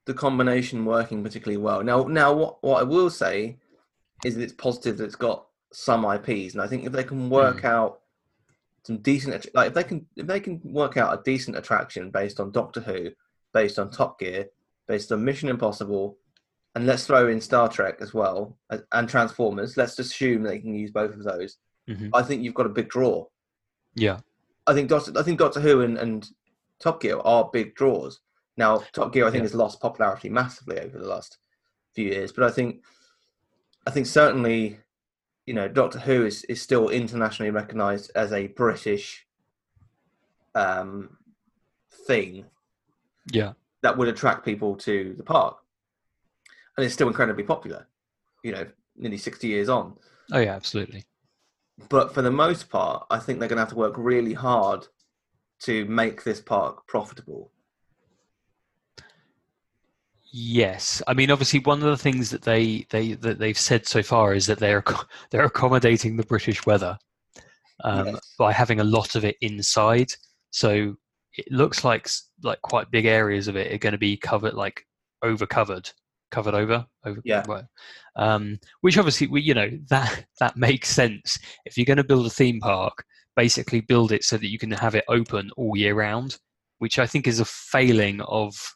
[0.06, 1.82] the combination working particularly well.
[1.82, 3.58] Now, now what what I will say
[4.24, 7.28] is that it's positive that it's got some IPs, and I think if they can
[7.28, 8.00] work out
[8.86, 12.38] some decent, like if they can if they can work out a decent attraction based
[12.38, 13.10] on Doctor Who,
[13.52, 14.46] based on Top Gear,
[14.86, 16.18] based on Mission Impossible,
[16.76, 18.56] and let's throw in Star Trek as well
[18.92, 19.76] and Transformers.
[19.76, 21.56] Let's just assume they can use both of those.
[21.88, 22.10] Mhm.
[22.14, 23.26] I think you've got a big draw.
[23.96, 24.20] Yeah,
[24.68, 26.28] I think Doctor I think Doctor Who and, and
[26.78, 28.20] Top Gear are big draws.
[28.56, 29.48] Now Top Gear I think Yeah.
[29.50, 31.38] has lost popularity massively over the last
[31.94, 32.84] few years, but I think
[33.84, 34.78] I think certainly
[35.46, 39.26] you know Doctor Who is, is still internationally recognised as a British
[40.54, 41.16] um,
[42.06, 42.44] thing
[43.32, 45.58] yeah, that would attract people to the park,
[46.76, 47.86] and it's still incredibly popular.
[48.42, 49.96] You know, nearly sixty years on.
[50.32, 51.04] oh yeah, absolutely.
[51.88, 54.86] but for the most part, I think they're going to have to work really hard
[55.60, 57.50] to make this park profitable.
[60.38, 64.02] Yes, I mean obviously one of the things that they they that they've said so
[64.02, 64.84] far is that they're
[65.30, 66.98] they're accommodating the British weather
[67.82, 68.34] um, Yes.
[68.38, 70.08] by having a lot of it inside.
[70.50, 70.96] So
[71.38, 72.06] it looks like
[72.42, 74.86] like quite big areas of it are going to be covered like
[75.22, 75.88] over covered,
[76.30, 77.22] covered over over.
[77.24, 77.42] Yeah.
[78.16, 82.26] Um, which obviously we you know that that makes sense if you're going to build
[82.26, 83.06] a theme park.
[83.36, 86.36] Basically, build it so that you can have it open all year round,
[86.76, 88.75] which I think is a failing of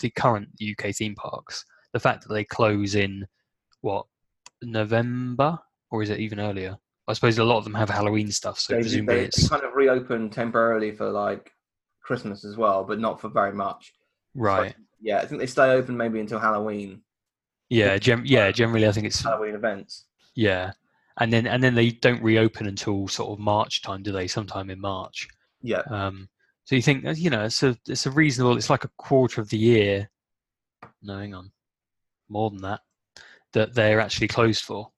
[0.00, 1.64] the current UK theme parks.
[1.92, 3.26] The fact that they close in
[3.80, 4.06] what
[4.62, 5.58] November
[5.90, 6.76] or is it even earlier?
[7.08, 9.64] I suppose a lot of them have Halloween stuff, so They, presumably they, it's kind
[9.64, 11.50] of reopen temporarily for like
[12.02, 13.92] Christmas as well, but not for very much.
[14.34, 14.74] right.
[15.02, 17.00] Yeah, I think they stay open maybe until Halloween,
[17.70, 18.50] Yeah, gem- yeah.
[18.52, 20.04] Generally, I think it's Halloween events.
[20.34, 20.72] yeah,
[21.18, 24.26] and then and then they don't reopen until sort of March time, do they?
[24.28, 25.26] Sometime in March.
[25.62, 26.28] Yeah, Um,
[26.70, 28.56] so you think you know it's a it's a reasonable.
[28.56, 30.08] It's like a quarter of the year.
[31.02, 31.50] No, hang on,
[32.28, 32.78] more than that.
[33.54, 34.92] That they're actually closed for.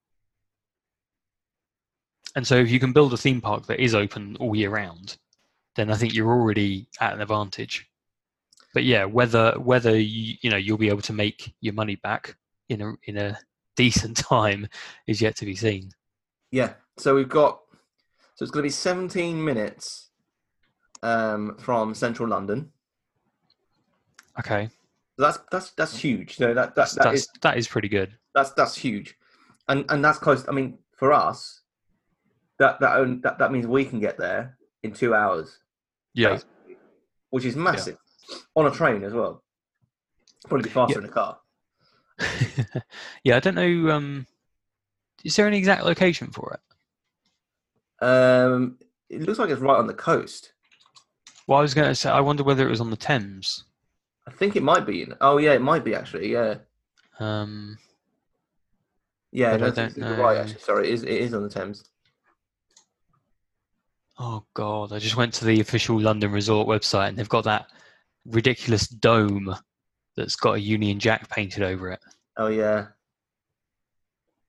[2.36, 5.16] And so, if you can build a theme park that is open all year round,
[5.74, 7.88] then I think you're already at an advantage.
[8.74, 12.36] But yeah, whether whether you you know you'll be able to make your money back
[12.68, 13.38] in a in a
[13.76, 14.68] decent time
[15.06, 15.90] is yet to be seen.
[16.50, 16.74] yeah.
[16.98, 17.62] So we've got
[18.34, 20.10] So it's going to be 17 minutes
[21.02, 22.70] um, from central London.
[24.38, 24.68] Okay,
[25.18, 26.40] So that's that's that's huge.
[26.40, 28.16] Know that that, that's, that that's is that is pretty good.
[28.34, 29.14] that's that's huge,
[29.68, 30.48] and and that's close.
[30.48, 31.60] I mean, for us,
[32.58, 35.58] that that own, that that means we can get there in two hours,
[36.14, 36.38] Yeah,
[37.30, 37.98] which is massive
[38.54, 39.42] on a train as well.
[40.48, 41.04] Probably be faster Yeah.
[41.04, 41.38] in a car.
[43.24, 43.36] yeah.
[43.36, 43.90] I don't know.
[43.90, 44.26] Um,
[45.24, 46.58] is there any exact location for
[48.00, 48.04] it?
[48.04, 48.78] Um,
[49.08, 50.52] it looks like it's right on the coast.
[51.46, 53.64] Well, I was going to say, I wonder whether it was on the Thames.
[54.26, 55.06] I think it might be.
[55.20, 56.30] Oh yeah, it might be actually.
[56.32, 56.56] Yeah,
[57.18, 57.76] Um,
[59.32, 59.54] yeah.
[59.54, 60.34] I don't you're right.
[60.36, 60.42] know.
[60.42, 61.84] Actually, sorry, it is, it is on the Thames.
[64.18, 67.66] oh God, I just went to the official London Resort website and they've got that
[68.26, 69.54] ridiculous dome
[70.16, 72.00] that's got a Union Jack painted over it.
[72.36, 72.86] Oh yeah,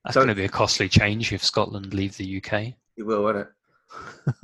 [0.03, 2.73] That's So- going to be a costly change if Scotland leave the UK.
[2.95, 3.47] you will, won't it?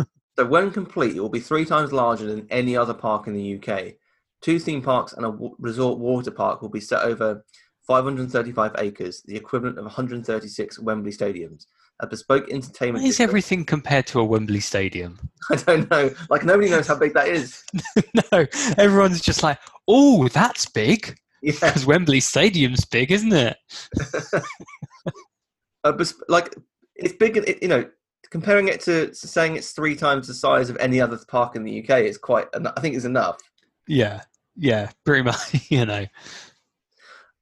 [0.40, 3.60] so when complete, it will be three times larger than any other park in the
[3.62, 3.96] UK.
[4.40, 7.44] Two theme parks and a w- resort water park will be set over
[7.86, 11.66] 535 acres, the equivalent of 136 Wembley stadiums.
[12.00, 13.02] A bespoke entertainment.
[13.04, 15.20] Why is district- everything compared to a Wembley Stadium?
[15.50, 16.10] I don't know.
[16.30, 17.62] Like nobody knows how big that is.
[18.32, 18.46] no,
[18.78, 19.60] everyone's just like,
[19.90, 23.58] oh, that's big Yeah, because Wembley Stadium's big, isn't it?
[25.84, 26.56] uh, bes- like
[26.96, 27.44] it's bigger.
[27.46, 27.90] It, you know,
[28.32, 31.84] comparing it to saying it's three times the size of any other park in the
[31.84, 32.47] UK is quite.
[32.53, 33.38] I think is enough.
[33.88, 34.21] Yeah,
[34.55, 35.69] yeah, pretty much.
[35.71, 36.05] You know,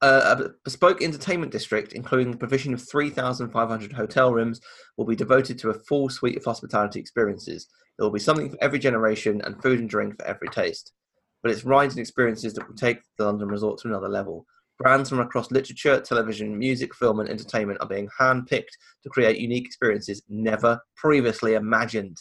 [0.02, 4.62] Uh, a bespoke entertainment district, including the provision of 3,500 hotel rooms,
[4.96, 7.68] will be devoted to a full suite of hospitality experiences.
[7.98, 10.94] There will be something for every generation and food and drink for every taste.
[11.42, 14.46] But it's rides and experiences that will take the London resort to another level.
[14.80, 19.66] Brands from across literature, television, music, film, and entertainment are being handpicked to create unique
[19.66, 22.18] experiences never previously imagined.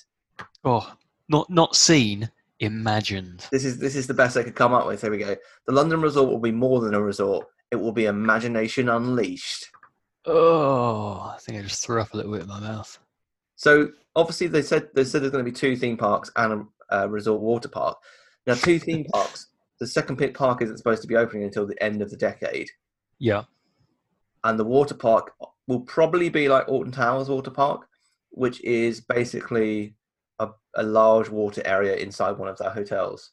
[0.64, 0.92] oh,
[1.28, 2.30] not not seen,
[2.61, 3.46] imagined.
[3.52, 5.02] This is this is the best they could come up with.
[5.02, 5.36] Here we go.
[5.66, 7.46] The London resort will be more than a resort.
[7.70, 9.66] It will be imagination unleashed.
[10.24, 12.98] Oh, I think I just threw up a little bit in my mouth.
[13.57, 17.02] So obviously they said they said there's going to be two theme parks and a,
[17.04, 17.98] a resort water park.
[18.46, 19.48] Now two theme parks.
[19.81, 22.68] The second pit park isn't supposed to be opening until the end of the decade,
[23.18, 23.45] Yeah,
[24.45, 25.33] and the water park
[25.66, 27.87] will probably be like Alton Towers Water Park,
[28.31, 29.95] which is basically
[30.39, 33.33] a, a large water area inside one of their hotels.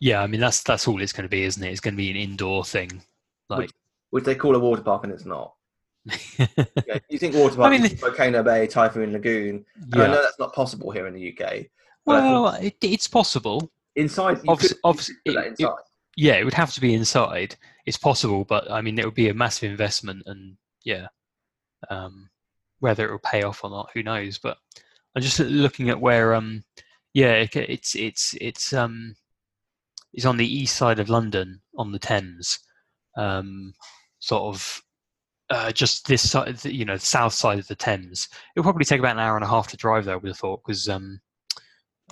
[0.00, 0.22] yeah.
[0.22, 1.70] I mean, that's that's all it's going to be, isn't it?
[1.70, 3.02] It's going to be an indoor thing.
[3.48, 3.70] Like,
[4.10, 5.54] Which they call a water park, and it's not.
[6.38, 7.72] Yeah, you think water park?
[7.72, 9.64] I mean, Volcano Bay, Typhoon Lagoon.
[9.92, 11.66] And I know that's not possible here in the UK.
[12.04, 13.70] Well, it, it's possible.
[13.96, 15.70] Inside, you Obvi- could, obvi- you could put that it- it-
[16.16, 17.56] Yeah, it would have to be inside.
[17.84, 21.08] It's possible, but I mean, it would be a massive investment, and yeah,
[21.90, 22.30] um,
[22.80, 24.38] whether it will pay off or not, who knows?
[24.38, 24.56] But
[25.14, 26.64] I'm just looking at where, um,
[27.14, 29.14] yeah, it, it's it's it's um,
[30.12, 32.58] it's on the east side of London on the Thames,
[33.16, 33.74] um,
[34.18, 34.82] sort of.
[35.48, 38.28] Uh, just this side, you know, the south side of the Thames.
[38.56, 40.14] It'll probably take about an hour and a half to drive there.
[40.14, 41.20] I would have thought because um,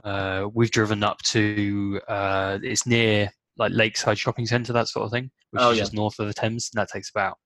[0.02, 5.12] uh, we've driven up to uh, it's near like Lakeside Shopping Centre, that sort of
[5.12, 5.82] thing, which Oh, is yeah.
[5.82, 7.38] just north of the Thames, and that takes about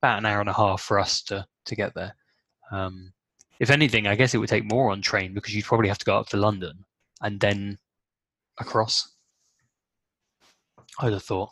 [0.00, 2.14] about an hour and a half for us to to get there.
[2.70, 3.12] Um,
[3.60, 6.04] if anything, I guess it would take more on train because you'd probably have to
[6.04, 6.84] go up to London
[7.20, 7.78] and then
[8.58, 9.08] across.
[10.98, 11.50] I'd have thought.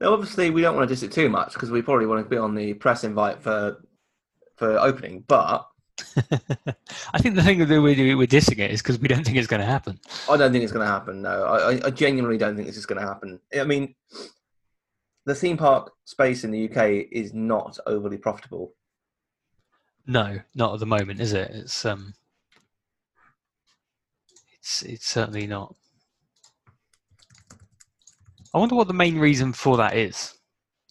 [0.00, 2.28] Now, obviously, we don't want to diss it too much because we probably want to
[2.28, 3.82] be on the press invite for
[4.56, 5.24] for opening.
[5.26, 5.66] But
[7.14, 9.46] I think the thing that we're, we're dissing it is because we don't think it's
[9.46, 9.98] going to happen.
[10.28, 11.22] I don't think it's going to happen.
[11.22, 13.40] No, I, I- genuinely don't think this is going to happen.
[13.58, 13.94] I mean,
[15.24, 18.74] the theme park space in the UK is not overly profitable.
[20.06, 21.50] No, not at the moment, is it?
[21.52, 22.14] It's um,
[24.60, 25.74] it's it's certainly not.
[28.54, 30.34] I wonder what the main reason for that is.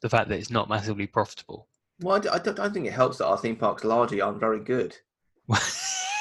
[0.02, 1.68] The fact that it's not massively profitable.
[2.02, 4.60] Well, I, don't, I don't think it helps that our theme parks largely aren't very
[4.60, 4.96] good.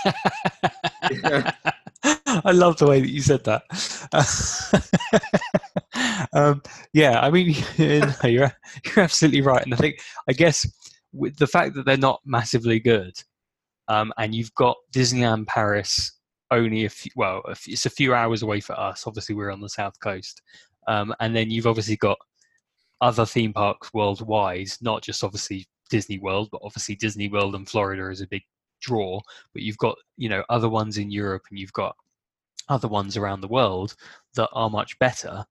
[2.44, 3.62] I love the way that you said that.
[6.32, 6.62] um,
[6.92, 8.52] yeah, I mean, no, you're
[8.84, 10.66] you're absolutely right, and I think I guess
[11.12, 13.14] with the fact that they're not massively good,
[13.88, 16.12] um, and you've got Disneyland Paris
[16.50, 19.06] only a few, well, a few, it's a few hours away for us.
[19.06, 20.42] Obviously, we're on the south coast,
[20.88, 22.18] um, and then you've obviously got
[23.04, 28.08] other theme parks worldwide, not just obviously Disney World, but obviously Disney World and Florida
[28.08, 28.42] is a big
[28.80, 29.20] draw.
[29.52, 31.94] But you've got you know other ones in Europe, and you've got
[32.70, 33.94] other ones around the world
[34.36, 35.44] that are much better.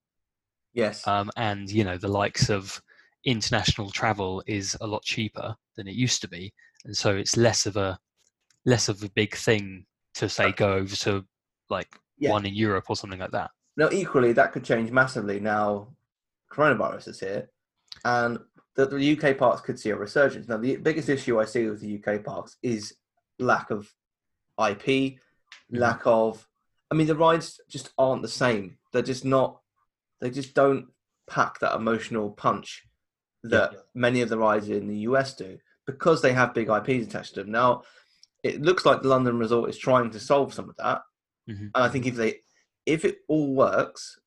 [0.74, 1.08] Yes.
[1.08, 2.82] Um, and you know the likes of
[3.24, 6.52] international travel is a lot cheaper than it used to be,
[6.86, 8.00] and so it's less of a
[8.66, 9.86] less of a big thing
[10.16, 11.24] to say go over to
[11.70, 12.32] like Yeah.
[12.32, 13.52] one in Europe or something like that.
[13.76, 15.88] Now, equally, that could change massively now
[16.54, 17.50] coronavirus is here,
[18.06, 18.40] and
[18.76, 20.48] that the UK parks could see a resurgence.
[20.48, 22.96] Now, the biggest issue I see with the UK parks is
[23.40, 23.92] lack of
[24.60, 25.20] IP,
[25.72, 26.48] lack of.
[26.92, 28.78] I mean, the rides just aren't the same.
[28.92, 29.60] They're just not.
[30.22, 30.88] They just don't
[31.28, 32.84] pack that emotional punch
[33.44, 37.34] that many of the rides in the US do because they have big IPs attached
[37.34, 37.52] to them.
[37.52, 37.84] Now,
[38.44, 41.02] it looks like the London Resort is trying to solve some of that,
[41.50, 41.72] Mhm.
[41.76, 42.42] and I think if they,
[42.86, 44.18] if it all works,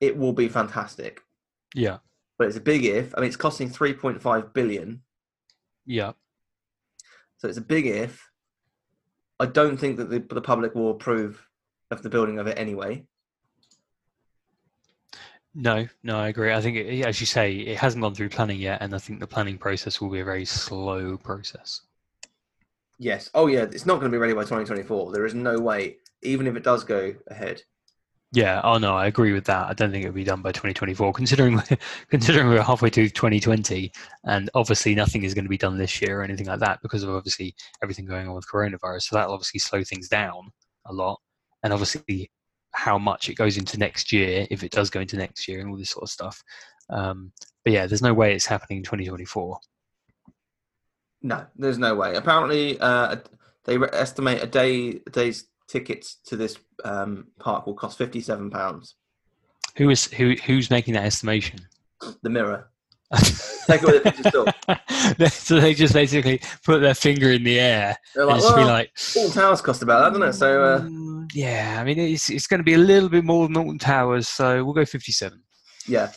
[0.00, 1.20] it will be fantastic.
[1.74, 1.98] Yeah,
[2.38, 3.14] But it's a big if.
[3.16, 5.02] I mean, it's costing 3.5 billion,
[5.86, 6.12] yeah,
[7.38, 8.30] so it's a big if.
[9.40, 11.46] I don't think that the, the public will approve
[11.90, 13.04] of the building of it anyway.
[15.54, 16.52] no, no, I agree.
[16.52, 19.20] I think, it, as you say, it hasn't gone through planning yet, and I think
[19.20, 21.82] the planning process will be a very slow process.
[22.98, 23.30] Yes.
[23.34, 23.62] Oh, yeah.
[23.62, 25.12] It's not going to be ready by 2024.
[25.12, 27.62] There is no way, even if it does go ahead.
[28.32, 29.68] Yeah, oh no, I agree with that.
[29.68, 31.78] I don't think it'll be done by 2024, considering we're,
[32.10, 33.90] considering we're halfway to 2020,
[34.24, 37.02] and obviously nothing is going to be done this year or anything like that because
[37.02, 39.02] of obviously everything going on with coronavirus.
[39.02, 40.52] So that'll obviously slow things down
[40.84, 41.20] a lot,
[41.62, 42.30] and obviously
[42.72, 45.70] how much it goes into next year if it does go into next year and
[45.70, 46.42] all this sort of stuff.
[46.90, 47.32] Um,
[47.64, 49.58] but yeah, there's no way it's happening in 2024.
[51.22, 52.14] No, there's no way.
[52.14, 53.16] Apparently, uh,
[53.64, 58.96] they estimate a day a day's tickets to this um, park will cost 57 pounds.
[59.76, 60.34] Who is who?
[60.46, 61.60] Who's making that estimation?
[62.22, 62.70] The Mirror.
[63.66, 65.32] Take it with a pinch of salt.
[65.32, 68.64] so they just basically put their finger in the air They're and like, just be
[68.64, 70.32] like, Alton Towers cost about that, doesn't it?
[70.34, 73.46] So, uh, "Mm, yeah, I mean, it's it's going to be a little bit more
[73.46, 75.42] than Alton Towers, so we'll go fifty-seven.
[75.86, 76.10] yeah.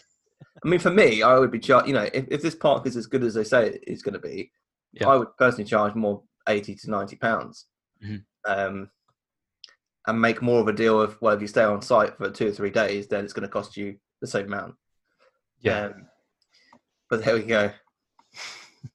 [0.64, 1.88] I mean, for me, I would be charged.
[1.88, 4.20] You know, if, if this park is as good as they say it's going to
[4.20, 4.52] be,
[4.94, 5.08] Yeah.
[5.10, 7.68] I would personally charge more eighty to ninety pounds,
[8.06, 8.24] Mhm.
[8.46, 8.90] um,
[10.08, 12.48] and make more of a deal of well, if you stay on site for two
[12.48, 14.76] or three days, then it's going to cost you the same amount.
[15.60, 16.08] Yeah, Um,
[17.10, 17.72] but there we go.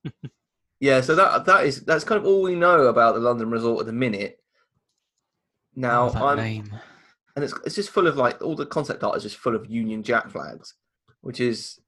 [0.80, 3.80] yeah, so that that is that's kind of all we know about the London Resort
[3.80, 4.38] at the minute.
[5.74, 6.74] Now Oh, I'm name.
[7.36, 9.70] and it's it's just full of like all the concept art is just full of
[9.70, 10.74] Union Jack flags,
[11.20, 11.78] which is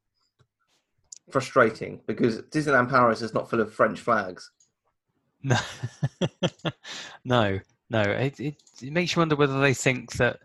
[1.30, 4.50] frustrating because Disneyland Paris is not full of French flags.
[5.42, 5.56] No,
[7.24, 7.60] no,
[7.90, 8.02] no.
[8.02, 10.38] It, it it makes you wonder whether they think that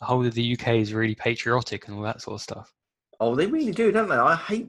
[0.00, 2.72] the whole of the UK is really patriotic and all that sort of stuff.
[3.20, 4.16] Oh, they really do, don't they?
[4.16, 4.68] I hate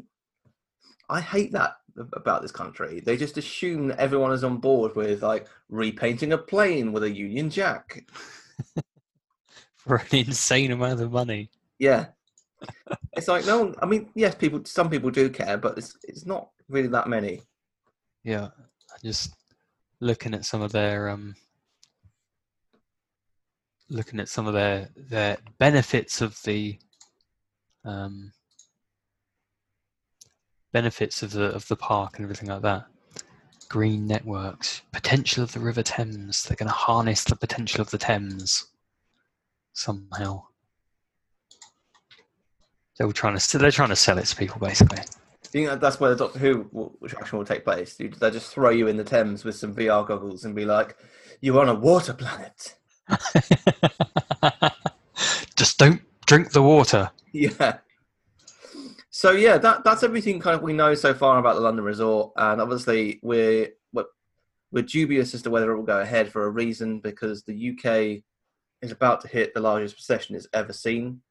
[1.09, 1.75] I hate that
[2.13, 2.99] about this country.
[2.99, 7.09] They just assume that everyone is on board with like repainting a plane with a
[7.09, 8.05] Union Jack.
[9.75, 11.49] For an insane amount of money.
[11.79, 12.07] Yeah.
[13.13, 16.25] it's like no one, I mean, yes, people some people do care, but it's it's
[16.25, 17.41] not really that many.
[18.23, 18.49] Yeah,
[19.03, 19.33] just
[20.01, 21.35] looking at some of their um,
[23.89, 26.77] looking at some of their their benefits of the
[27.85, 28.31] um,
[30.71, 32.85] benefits of the of the park and everything like that.
[33.69, 36.43] Green networks, potential of the River Thames.
[36.43, 38.67] They're going to harness the potential of the Thames
[39.73, 40.43] somehow.
[42.97, 45.03] They're trying to they're trying to sell it to people basically.
[45.51, 47.95] Do you think that's where the Doctor Who attraction will take place?
[47.95, 50.95] Do they just throw you in the Thames with some VR goggles and be like,
[51.41, 52.75] "You're on a water planet"?
[55.55, 57.09] Just don't drink the water.
[57.31, 57.77] Yeah.
[59.09, 62.31] So yeah, that that's everything kind of we know so far about the London Resort,
[62.37, 64.05] and obviously we're we're,
[64.71, 68.23] we're dubious as to whether it will go ahead for a reason because the UK
[68.81, 71.21] is about to hit the largest recession it's ever seen,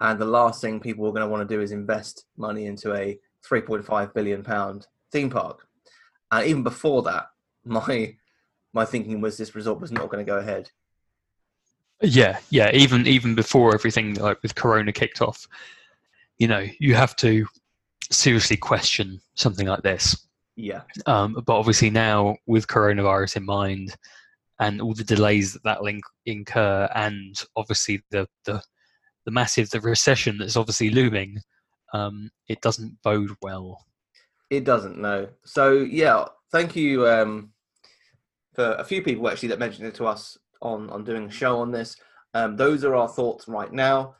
[0.00, 2.94] and the last thing people are going to want to do is invest money into
[2.94, 3.18] a
[3.48, 5.66] 3.5 billion pound theme park.
[6.30, 7.26] And even before that,
[7.64, 8.16] my
[8.72, 10.70] my thinking was this resort was not going to go ahead.
[12.02, 12.70] Yeah, yeah.
[12.72, 15.46] Even even before everything like with Corona kicked off,
[16.38, 17.46] you know, you have to
[18.10, 20.26] seriously question something like this.
[20.56, 23.96] Yeah, Um, but obviously now with coronavirus in mind,
[24.58, 28.62] and all the delays that that will inc- incur, and obviously the the
[29.24, 31.38] the massive the recession that's obviously looming,
[31.92, 33.84] um, it doesn't bode well.
[34.50, 35.28] It doesn't, no.
[35.44, 37.52] So yeah, thank you um,
[38.60, 41.58] for a few people actually that mentioned it to us on on doing a show
[41.60, 41.96] on this.
[42.34, 44.14] Um, those are our thoughts right now.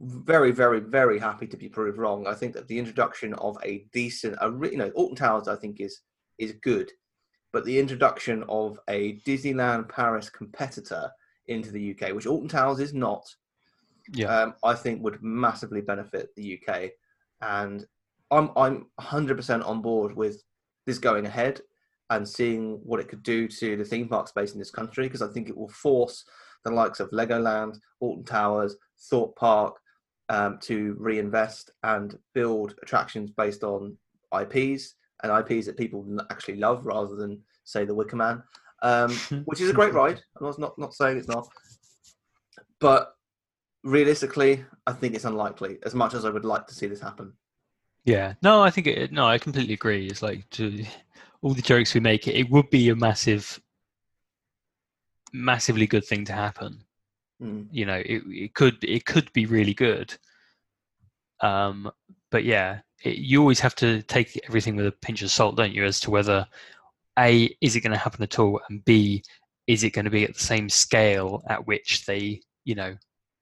[0.00, 2.26] Very, very, very happy to be proved wrong.
[2.26, 5.80] I think that the introduction of a decent, a you know, Alton Towers, I think
[5.80, 6.00] is
[6.38, 6.90] is good,
[7.52, 11.10] but the introduction of a Disneyland Paris competitor
[11.46, 13.24] into the UK, which Alton Towers is not,
[14.14, 16.90] Yeah, um, I think would massively benefit the UK.
[17.42, 17.86] And
[18.30, 20.42] I'm I'm 100% on board with
[20.86, 21.60] this going ahead.
[22.10, 25.22] And seeing what it could do to the theme park space in this country because
[25.22, 26.24] I think it will force
[26.64, 28.76] the likes of Legoland, Alton Towers,
[29.10, 29.76] Thorpe Park
[30.28, 33.96] um, to reinvest and build attractions based on
[34.38, 38.42] IPs and IPs that people actually love rather than say the Wicker Man,
[38.82, 39.10] um,
[39.44, 40.20] which is a great ride.
[40.40, 41.48] I'm not not saying it's not,
[42.78, 43.14] but
[43.84, 45.78] realistically, I think it's unlikely.
[45.84, 47.32] As much as I would like to see this happen.
[48.04, 49.12] Yeah, no, I think it.
[49.12, 50.06] No, I completely agree.
[50.06, 50.84] It's like to
[51.42, 52.26] all the jokes we make.
[52.26, 53.60] It, it would be a massive,
[55.32, 56.84] massively good thing to happen.
[57.42, 57.68] Mm.
[57.70, 60.14] You know, it it could it could be really good.
[61.40, 61.90] Um,
[62.30, 65.72] but yeah, it, you always have to take everything with a pinch of salt, don't
[65.72, 66.46] you, as to whether
[67.18, 69.22] a is it going to happen at all, and b
[69.66, 72.96] is it going to be at the same scale at which they you know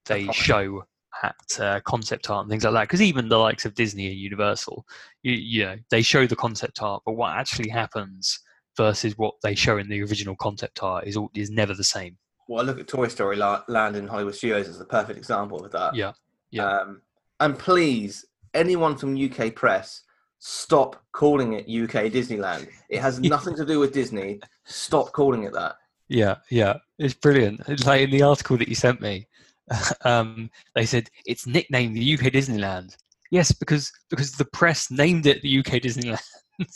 [0.07, 0.85] they show
[1.23, 2.83] at uh, concept art and things like that.
[2.83, 4.87] Because even the likes of Disney and Universal,
[5.23, 8.41] you, you know, they show the concept art, but what actually happens
[8.77, 12.17] versus what they show in the original concept art is all, is never the same.
[12.49, 15.73] Well, I look at Toy Story Land in Hollywood Studios as the perfect example of
[15.73, 15.95] that.
[15.95, 16.13] Yeah,
[16.51, 16.69] yeah.
[16.69, 17.03] Um,
[17.41, 20.03] and please, anyone from UK press,
[20.39, 22.69] stop calling it UK Disneyland.
[22.89, 24.41] It has nothing to do with Disney.
[24.65, 25.77] Stop calling it that.
[26.09, 27.63] Yeah, yeah, it's brilliant.
[27.67, 29.27] It's like in the article that you sent me,
[30.05, 32.97] um, they said it's nicknamed the UK Disneyland.
[33.31, 36.23] Yes, because because the press named it the UK Disneyland.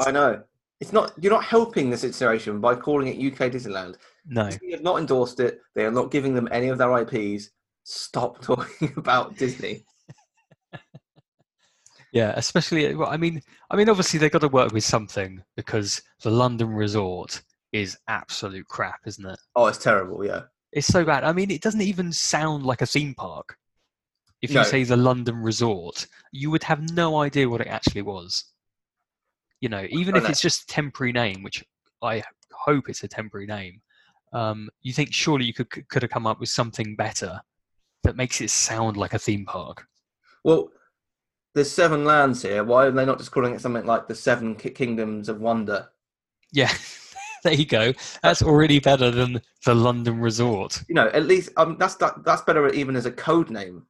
[0.00, 0.42] I know.
[0.80, 1.12] It's not.
[1.20, 3.96] You're not helping the situation by calling it UK Disneyland.
[4.26, 5.60] no, Disney have not endorsed it.
[5.74, 7.50] They are not giving them any of their IPs.
[7.84, 9.84] Stop talking about Disney.
[12.12, 12.94] yeah, especially.
[12.94, 16.70] Well, I mean, I mean, obviously they've got to work with something because the London
[16.70, 19.38] Resort is absolute crap, isn't it?
[19.54, 20.24] Oh, it's terrible.
[20.24, 20.42] Yeah.
[20.72, 21.24] It's so bad.
[21.24, 23.56] I mean, it doesn't even sound like a theme park.
[24.42, 24.62] If you No.
[24.62, 28.44] say the London Resort, you would have no idea what it actually was.
[29.60, 31.62] You know, even if it's just a temporary name, which
[32.02, 33.82] I hope it's a temporary name,
[34.32, 37.42] um, you think surely you could could have come up with something better
[38.04, 39.86] that makes it sound like a theme park.
[40.44, 40.70] Well,
[41.54, 42.64] there's seven lands here.
[42.64, 45.88] Why are they not just calling it something like the Seven Kingdoms of Wonder?
[46.52, 46.72] Yeah,
[47.44, 47.92] there you go.
[48.22, 50.82] That's already better than the London Resort.
[50.88, 53.86] You know, at least um, that's that, that's better even as a code name.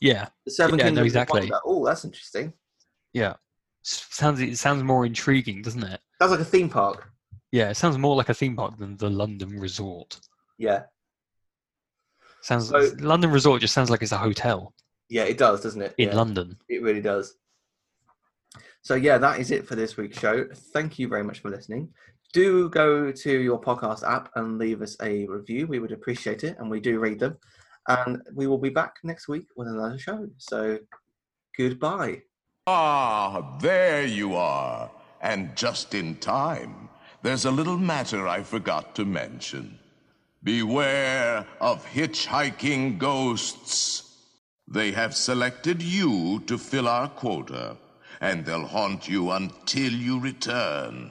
[0.00, 1.50] Yeah, The Seven Yeah, no, exactly.
[1.64, 2.52] Oh, that's interesting.
[3.12, 3.34] yeah.
[3.82, 6.00] Sounds it sounds more intriguing, doesn't it?
[6.18, 7.10] That's like a theme park.
[7.50, 10.20] Yeah, it sounds more like a theme park than the London Resort.
[10.58, 10.82] Yeah,
[12.42, 14.74] Sounds So- London Resort just sounds like it's a hotel
[15.10, 15.94] yeah, it does, doesn't it?
[15.98, 16.56] in yeah, London.
[16.68, 17.34] it really does.
[18.82, 20.46] So yeah, that is it for this week's show.
[20.72, 21.92] Thank you very much for listening.
[22.32, 25.66] Do go to your podcast app and leave us a review.
[25.66, 27.36] We would appreciate it, and we do read them.
[27.88, 30.28] And we will be back next week with another show.
[30.38, 30.78] So
[31.58, 32.22] goodbye.
[32.66, 34.90] Ah, there you are.
[35.20, 36.88] And just in time.
[37.22, 39.78] There's a little matter I forgot to mention.
[40.42, 44.16] Beware of hitchhiking ghosts.
[44.68, 47.76] They have selected you to fill our quota,
[48.20, 51.10] and they'll haunt you until you return.